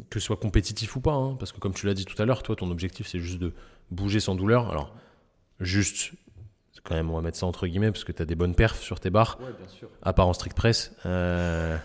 que 0.09 0.19
ce 0.19 0.25
soit 0.25 0.37
compétitif 0.37 0.95
ou 0.95 1.01
pas. 1.01 1.13
Hein, 1.13 1.35
parce 1.39 1.51
que 1.51 1.59
comme 1.59 1.73
tu 1.73 1.87
l'as 1.87 1.95
dit 1.95 2.05
tout 2.05 2.19
à 2.21 2.25
l'heure, 2.25 2.43
toi, 2.43 2.55
ton 2.55 2.69
objectif, 2.69 3.07
c'est 3.07 3.19
juste 3.19 3.39
de 3.39 3.53
bouger 3.89 4.19
sans 4.19 4.35
douleur. 4.35 4.69
Alors, 4.69 4.93
juste 5.59 6.13
quand 6.86 6.95
même, 6.95 7.10
on 7.10 7.15
va 7.15 7.21
mettre 7.21 7.38
ça 7.38 7.45
entre 7.45 7.67
guillemets, 7.67 7.91
parce 7.91 8.04
que 8.04 8.12
tu 8.12 8.21
as 8.21 8.26
des 8.26 8.36
bonnes 8.36 8.56
perfs 8.56 8.80
sur 8.80 9.00
tes 9.00 9.10
barres, 9.10 9.38
ouais, 9.41 9.48
bien 9.58 9.67
sûr. 9.67 9.89
à 10.02 10.13
part 10.13 10.28
en 10.28 10.34
strict 10.34 10.56
press. 10.56 10.95
Euh, 11.06 11.78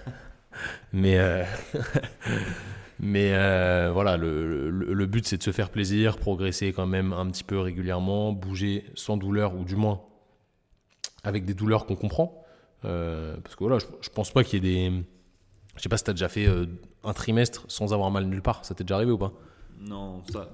mais 0.93 1.19
euh, 1.19 1.45
mais 3.01 3.33
euh, 3.33 3.91
voilà, 3.93 4.17
le, 4.17 4.71
le, 4.71 5.07
but 5.07 5.27
c'est 5.27 5.39
de 5.39 5.43
se 5.43 5.53
faire 5.53 5.71
plaisir, 5.71 6.19
progresser 6.19 6.73
quand 6.73 6.87
même 6.87 7.13
un 7.13 7.27
petit 7.31 7.45
peu 7.45 7.59
régulièrement, 7.59 8.33
bouger 8.33 8.85
sans 8.95 9.17
douleur, 9.17 9.55
ou 9.55 9.65
du 9.65 9.75
moins 9.75 10.03
avec 11.25 11.45
des 11.45 11.55
douleurs 11.55 11.87
qu'on 11.87 11.97
comprend. 11.97 12.45
parce 12.83 13.57
que 13.57 13.65
voilà, 13.65 13.79
je, 13.79 13.87
je 14.03 14.11
pense 14.11 14.31
pas 14.31 14.45
qu'il 14.45 14.65
y 14.65 14.69
ait 14.69 14.91
des. 14.91 15.03
Je 15.77 15.83
sais 15.83 15.89
pas 15.89 15.97
si 15.97 16.05
tu 16.05 16.11
as 16.11 16.15
déjà 16.15 16.29
fait 16.29 16.47
un 17.05 17.13
trimestre 17.15 17.65
sans 17.69 17.95
avoir 17.95 18.11
mal 18.11 18.25
nulle 18.27 18.43
part, 18.43 18.65
ça 18.67 18.75
t'est 18.75 18.85
déjà 18.85 18.97
arrivé 18.97 19.13
ou 19.13 19.19
pas? 19.19 19.33
Non, 19.79 20.23
ça, 20.31 20.51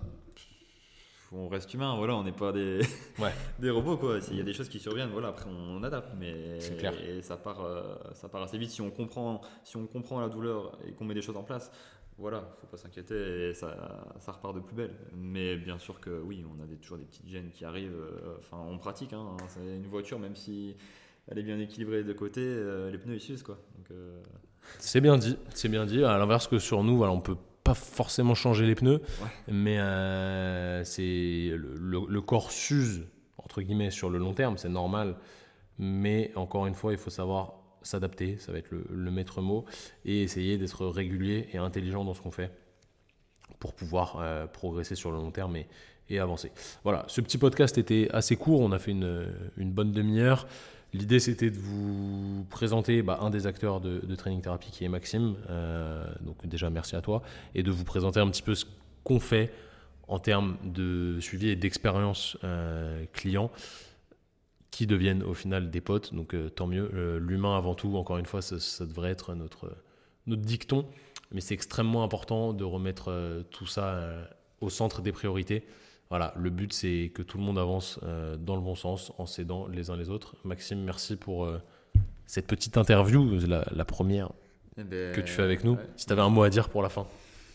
on 1.32 1.48
reste 1.48 1.72
humain, 1.74 1.96
voilà, 1.96 2.16
on 2.16 2.24
n'est 2.24 2.32
pas 2.32 2.52
des, 2.52 2.80
des 3.58 3.70
robots 3.70 3.96
quoi. 3.96 4.18
Il 4.30 4.36
y 4.36 4.40
a 4.40 4.44
des 4.44 4.52
choses 4.52 4.68
qui 4.68 4.78
surviennent, 4.78 5.10
voilà, 5.10 5.28
après 5.28 5.48
on, 5.50 5.82
adapte, 5.82 6.12
mais 6.18 6.58
clair. 6.78 6.94
et 7.00 7.22
ça 7.22 7.36
part, 7.36 7.64
euh, 7.64 7.82
ça 8.14 8.28
part 8.28 8.42
assez 8.42 8.58
vite 8.58 8.70
si 8.70 8.80
on 8.80 8.90
comprend, 8.90 9.40
si 9.64 9.76
on 9.76 9.86
comprend 9.86 10.20
la 10.20 10.28
douleur 10.28 10.78
et 10.86 10.92
qu'on 10.92 11.04
met 11.04 11.14
des 11.14 11.22
choses 11.22 11.36
en 11.36 11.42
place. 11.42 11.70
Voilà, 12.18 12.48
faut 12.62 12.66
pas 12.66 12.78
s'inquiéter 12.78 13.50
et 13.50 13.54
ça, 13.54 13.76
ça 14.20 14.32
repart 14.32 14.54
de 14.54 14.60
plus 14.60 14.74
belle. 14.74 14.94
Mais 15.14 15.56
bien 15.56 15.78
sûr 15.78 16.00
que 16.00 16.18
oui, 16.22 16.44
on 16.48 16.62
a 16.62 16.66
toujours 16.80 16.96
des 16.96 17.04
petites 17.04 17.28
gênes 17.28 17.50
qui 17.50 17.66
arrivent. 17.66 17.92
Euh, 17.92 18.36
enfin, 18.38 18.56
on 18.66 18.78
pratique. 18.78 19.12
Hein, 19.12 19.36
c'est 19.48 19.60
une 19.60 19.86
voiture, 19.86 20.18
même 20.18 20.34
si 20.34 20.76
elle 21.28 21.38
est 21.38 21.42
bien 21.42 21.58
équilibrée 21.58 22.04
de 22.04 22.12
côté, 22.14 22.40
euh, 22.42 22.90
les 22.90 22.96
pneus 22.96 23.16
ils 23.16 23.20
s'usent 23.20 23.42
quoi. 23.42 23.58
C'est 24.78 25.00
bien 25.00 25.18
dit, 25.18 25.36
c'est 25.54 25.68
bien 25.68 25.84
dit. 25.84 26.04
À 26.04 26.16
l'inverse 26.16 26.46
que 26.48 26.58
sur 26.58 26.82
nous, 26.82 26.96
voilà, 26.96 27.12
on 27.12 27.20
peut 27.20 27.36
pas 27.66 27.74
forcément 27.74 28.34
changer 28.34 28.64
les 28.64 28.76
pneus, 28.76 29.02
mais 29.48 29.78
euh, 29.78 30.84
c'est 30.84 31.52
le, 31.52 32.20
corps 32.20 32.52
s'use 32.52 33.06
entre 33.38 33.60
guillemets 33.60 33.90
sur 33.90 34.08
le 34.08 34.18
long 34.18 34.34
terme, 34.34 34.56
c'est 34.56 34.68
normal. 34.68 35.16
Mais 35.78 36.32
encore 36.36 36.66
une 36.66 36.74
fois, 36.74 36.92
il 36.92 36.98
faut 36.98 37.10
savoir 37.10 37.54
s'adapter, 37.82 38.38
ça 38.38 38.52
va 38.52 38.58
être 38.58 38.70
le, 38.70 39.10
maître 39.10 39.42
mot, 39.42 39.64
et 40.04 40.22
essayer 40.22 40.58
d'être 40.58 40.86
régulier 40.86 41.48
et 41.52 41.58
intelligent 41.58 42.04
dans 42.04 42.14
ce 42.14 42.22
qu'on 42.22 42.30
fait 42.30 42.50
pour 43.58 43.74
pouvoir 43.74 44.18
euh, 44.20 44.46
progresser 44.46 44.94
sur 44.94 45.10
le 45.10 45.18
long 45.18 45.30
terme 45.32 45.56
et, 45.56 45.66
et, 46.08 46.18
avancer. 46.18 46.52
Voilà, 46.84 47.04
ce 47.08 47.20
petit 47.20 47.38
podcast 47.38 47.78
était 47.78 48.08
assez 48.12 48.36
court, 48.36 48.60
on 48.60 48.72
a 48.72 48.78
fait 48.78 48.92
une, 48.92 49.26
une 49.56 49.72
bonne 49.72 49.92
demi-heure. 49.92 50.46
L'idée, 50.96 51.20
c'était 51.20 51.50
de 51.50 51.58
vous 51.58 52.46
présenter 52.48 53.02
bah, 53.02 53.18
un 53.20 53.28
des 53.28 53.46
acteurs 53.46 53.80
de, 53.80 54.14
Training 54.14 54.40
Therapy 54.40 54.70
qui 54.70 54.84
est 54.84 54.88
Maxime. 54.88 55.36
Euh, 55.50 56.04
donc, 56.22 56.46
déjà, 56.46 56.70
merci 56.70 56.96
à 56.96 57.02
toi. 57.02 57.22
Et 57.54 57.62
de 57.62 57.70
vous 57.70 57.84
présenter 57.84 58.18
un 58.18 58.28
petit 58.30 58.42
peu 58.42 58.54
ce 58.54 58.64
qu'on 59.04 59.20
fait 59.20 59.52
en 60.08 60.18
termes 60.18 60.56
de 60.64 61.18
suivi 61.20 61.50
et 61.50 61.56
d'expérience 61.56 62.38
euh, 62.44 63.04
client 63.12 63.50
qui 64.70 64.86
deviennent 64.86 65.22
au 65.22 65.34
final 65.34 65.70
des 65.70 65.82
potes. 65.82 66.14
Donc, 66.14 66.34
euh, 66.34 66.48
tant 66.48 66.66
mieux. 66.66 67.18
L'humain, 67.18 67.56
avant 67.58 67.74
tout, 67.74 67.96
encore 67.96 68.16
une 68.16 68.26
fois, 68.26 68.40
ça, 68.40 68.86
devrait 68.86 69.10
être 69.10 69.34
notre, 69.34 69.76
notre 70.26 70.42
dicton. 70.42 70.86
Mais 71.30 71.42
c'est 71.42 71.54
extrêmement 71.54 72.04
important 72.04 72.54
de 72.54 72.64
remettre 72.64 73.44
tout 73.50 73.66
ça 73.66 74.00
au 74.62 74.70
centre 74.70 75.02
des 75.02 75.12
priorités. 75.12 75.66
Voilà, 76.08 76.32
le 76.36 76.50
but 76.50 76.72
c'est 76.72 77.10
que 77.12 77.22
tout 77.22 77.36
le 77.36 77.42
monde 77.42 77.58
avance 77.58 77.98
euh, 78.04 78.36
dans 78.36 78.54
le 78.54 78.62
bon 78.62 78.76
sens 78.76 79.12
en 79.18 79.26
s'aidant 79.26 79.66
les 79.66 79.90
uns 79.90 79.96
les 79.96 80.08
autres. 80.08 80.36
Maxime, 80.44 80.82
merci 80.84 81.16
pour 81.16 81.44
euh, 81.44 81.60
cette 82.26 82.46
petite 82.46 82.76
interview, 82.76 83.38
la, 83.46 83.84
première 83.84 84.30
eh 84.78 84.84
ben, 84.84 85.12
que 85.12 85.20
tu 85.20 85.32
fais 85.32 85.42
avec 85.42 85.64
nous. 85.64 85.76
Si 85.96 86.06
tu 86.06 86.12
avais 86.12 86.22
un 86.22 86.28
mot 86.28 86.44
à 86.44 86.50
dire 86.50 86.68
pour 86.68 86.82
la 86.82 86.90
fin. 86.90 87.06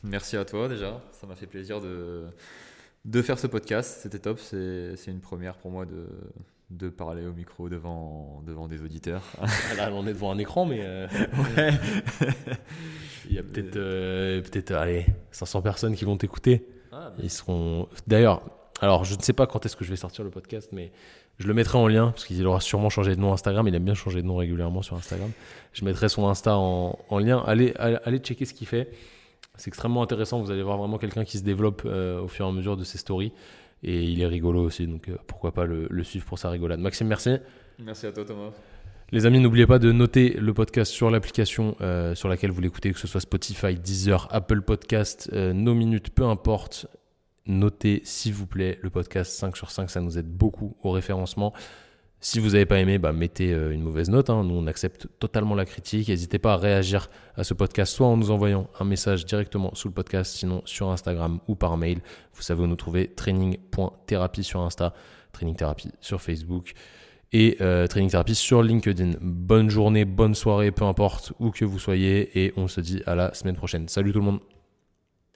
Merci 0.03 0.35
à 0.35 0.43
toi 0.43 0.67
déjà, 0.67 1.01
ça 1.11 1.27
m'a 1.27 1.35
fait 1.35 1.45
plaisir 1.45 1.79
de, 1.79 2.25
de 3.05 3.21
faire 3.21 3.39
ce 3.39 3.47
podcast, 3.47 3.99
c'était 4.01 4.19
top, 4.19 4.39
c'est 4.39 4.95
une 5.07 5.21
première 5.21 5.55
pour 5.55 5.71
moi 5.71 5.85
de, 5.85 6.07
de 6.71 6.89
parler 6.89 7.25
au 7.25 7.33
micro 7.33 7.69
devant, 7.69 8.41
devant 8.45 8.67
des 8.67 8.81
auditeurs. 8.81 9.23
Là, 9.77 9.91
on 9.93 10.07
est 10.07 10.13
devant 10.13 10.31
un 10.31 10.39
écran, 10.39 10.65
mais 10.65 10.81
euh, 10.81 11.07
il 13.29 13.35
y 13.35 13.39
a 13.39 13.43
peut-être 13.43 13.75
peut-être 14.49 15.05
500 15.31 15.61
personnes 15.61 15.95
qui 15.95 16.03
vont 16.03 16.17
t'écouter. 16.17 16.65
Ils 17.21 17.29
seront. 17.29 17.87
D'ailleurs, 18.07 18.41
Alors, 18.81 19.03
je 19.03 19.15
ne 19.15 19.21
sais 19.21 19.33
pas 19.33 19.45
quand 19.45 19.63
est-ce 19.65 19.75
que 19.75 19.85
je 19.85 19.91
vais 19.91 19.95
sortir 19.95 20.23
le 20.23 20.31
podcast, 20.31 20.69
mais 20.71 20.91
je 21.37 21.47
le 21.47 21.53
mettrai 21.53 21.77
en 21.77 21.87
lien, 21.87 22.11
parce 22.11 22.25
qu'il 22.25 22.45
aura 22.47 22.59
sûrement 22.59 22.89
changé 22.89 23.15
de 23.15 23.21
nom 23.21 23.31
Instagram. 23.31 23.67
Il 23.67 23.75
aime 23.75 23.83
bien 23.83 23.93
changer 23.93 24.21
de 24.21 24.27
nom 24.27 24.37
régulièrement 24.37 24.81
sur 24.81 24.95
Instagram. 24.95 25.29
Je 25.73 25.85
mettrai 25.85 26.09
son 26.09 26.27
Insta 26.27 26.57
en, 26.57 26.97
en 27.09 27.19
lien. 27.19 27.43
Allez, 27.45 27.73
allez, 27.77 28.17
checker 28.19 28.45
ce 28.45 28.53
qu'il 28.53 28.67
fait. 28.67 28.89
C'est 29.55 29.67
extrêmement 29.67 30.01
intéressant. 30.01 30.41
Vous 30.41 30.49
allez 30.49 30.63
voir 30.63 30.77
vraiment 30.77 30.97
quelqu'un 30.97 31.25
qui 31.25 31.37
se 31.37 31.43
développe 31.43 31.83
euh, 31.85 32.21
au 32.21 32.27
fur 32.27 32.45
et 32.45 32.49
à 32.49 32.51
mesure 32.51 32.75
de 32.75 32.83
ses 32.83 32.97
stories. 32.97 33.33
Et 33.83 34.03
il 34.03 34.21
est 34.21 34.27
rigolo 34.27 34.63
aussi, 34.63 34.87
donc 34.87 35.09
euh, 35.09 35.17
pourquoi 35.27 35.51
pas 35.51 35.65
le 35.65 36.03
suivre 36.03 36.25
pour 36.25 36.39
sa 36.39 36.49
rigolade. 36.49 36.79
Maxime, 36.79 37.07
merci. 37.07 37.37
Merci 37.79 38.07
à 38.07 38.11
toi, 38.11 38.25
Thomas. 38.25 38.51
Les 39.13 39.25
amis, 39.25 39.41
n'oubliez 39.41 39.67
pas 39.67 39.77
de 39.77 39.91
noter 39.91 40.29
le 40.39 40.53
podcast 40.53 40.89
sur 40.91 41.09
l'application 41.09 41.75
euh, 41.81 42.15
sur 42.15 42.29
laquelle 42.29 42.51
vous 42.51 42.61
l'écoutez, 42.61 42.93
que 42.93 42.99
ce 42.99 43.07
soit 43.07 43.19
Spotify, 43.19 43.75
Deezer, 43.75 44.27
Apple 44.31 44.61
Podcast, 44.61 45.29
euh, 45.33 45.51
nos 45.51 45.73
minutes, 45.73 46.11
peu 46.11 46.23
importe. 46.23 46.87
Notez, 47.45 48.01
s'il 48.05 48.33
vous 48.33 48.47
plaît, 48.47 48.79
le 48.81 48.89
podcast 48.89 49.33
5 49.33 49.57
sur 49.57 49.69
5, 49.69 49.89
ça 49.89 49.99
nous 49.99 50.17
aide 50.17 50.29
beaucoup 50.29 50.77
au 50.81 50.91
référencement. 50.91 51.51
Si 52.21 52.39
vous 52.39 52.51
n'avez 52.51 52.65
pas 52.65 52.79
aimé, 52.79 52.99
bah, 52.99 53.11
mettez 53.11 53.51
euh, 53.51 53.73
une 53.73 53.81
mauvaise 53.81 54.09
note. 54.09 54.29
hein. 54.29 54.45
Nous, 54.45 54.55
on 54.55 54.67
accepte 54.67 55.07
totalement 55.19 55.55
la 55.55 55.65
critique. 55.65 56.07
N'hésitez 56.07 56.39
pas 56.39 56.53
à 56.53 56.57
réagir 56.57 57.09
à 57.35 57.43
ce 57.43 57.53
podcast, 57.53 57.93
soit 57.93 58.07
en 58.07 58.15
nous 58.15 58.31
envoyant 58.31 58.69
un 58.79 58.85
message 58.85 59.25
directement 59.25 59.75
sous 59.75 59.89
le 59.89 59.93
podcast, 59.93 60.33
sinon 60.33 60.61
sur 60.63 60.89
Instagram 60.89 61.39
ou 61.49 61.55
par 61.55 61.75
mail. 61.75 61.99
Vous 62.33 62.43
savez 62.43 62.61
où 62.61 62.67
nous 62.67 62.75
trouver 62.77 63.09
training.thérapie 63.09 64.45
sur 64.45 64.61
Insta, 64.61 64.93
training 65.33 65.55
thérapie 65.57 65.91
sur 65.99 66.21
Facebook 66.21 66.75
et 67.33 67.57
euh, 67.61 67.87
Training 67.87 68.09
Therapy 68.09 68.35
sur 68.35 68.61
LinkedIn. 68.61 69.13
Bonne 69.21 69.69
journée, 69.69 70.05
bonne 70.05 70.35
soirée, 70.35 70.71
peu 70.71 70.85
importe 70.85 71.33
où 71.39 71.51
que 71.51 71.65
vous 71.65 71.79
soyez, 71.79 72.43
et 72.43 72.53
on 72.57 72.67
se 72.67 72.81
dit 72.81 73.01
à 73.05 73.15
la 73.15 73.33
semaine 73.33 73.55
prochaine. 73.55 73.87
Salut 73.87 74.11
tout 74.11 74.19
le 74.19 74.25
monde 74.25 74.39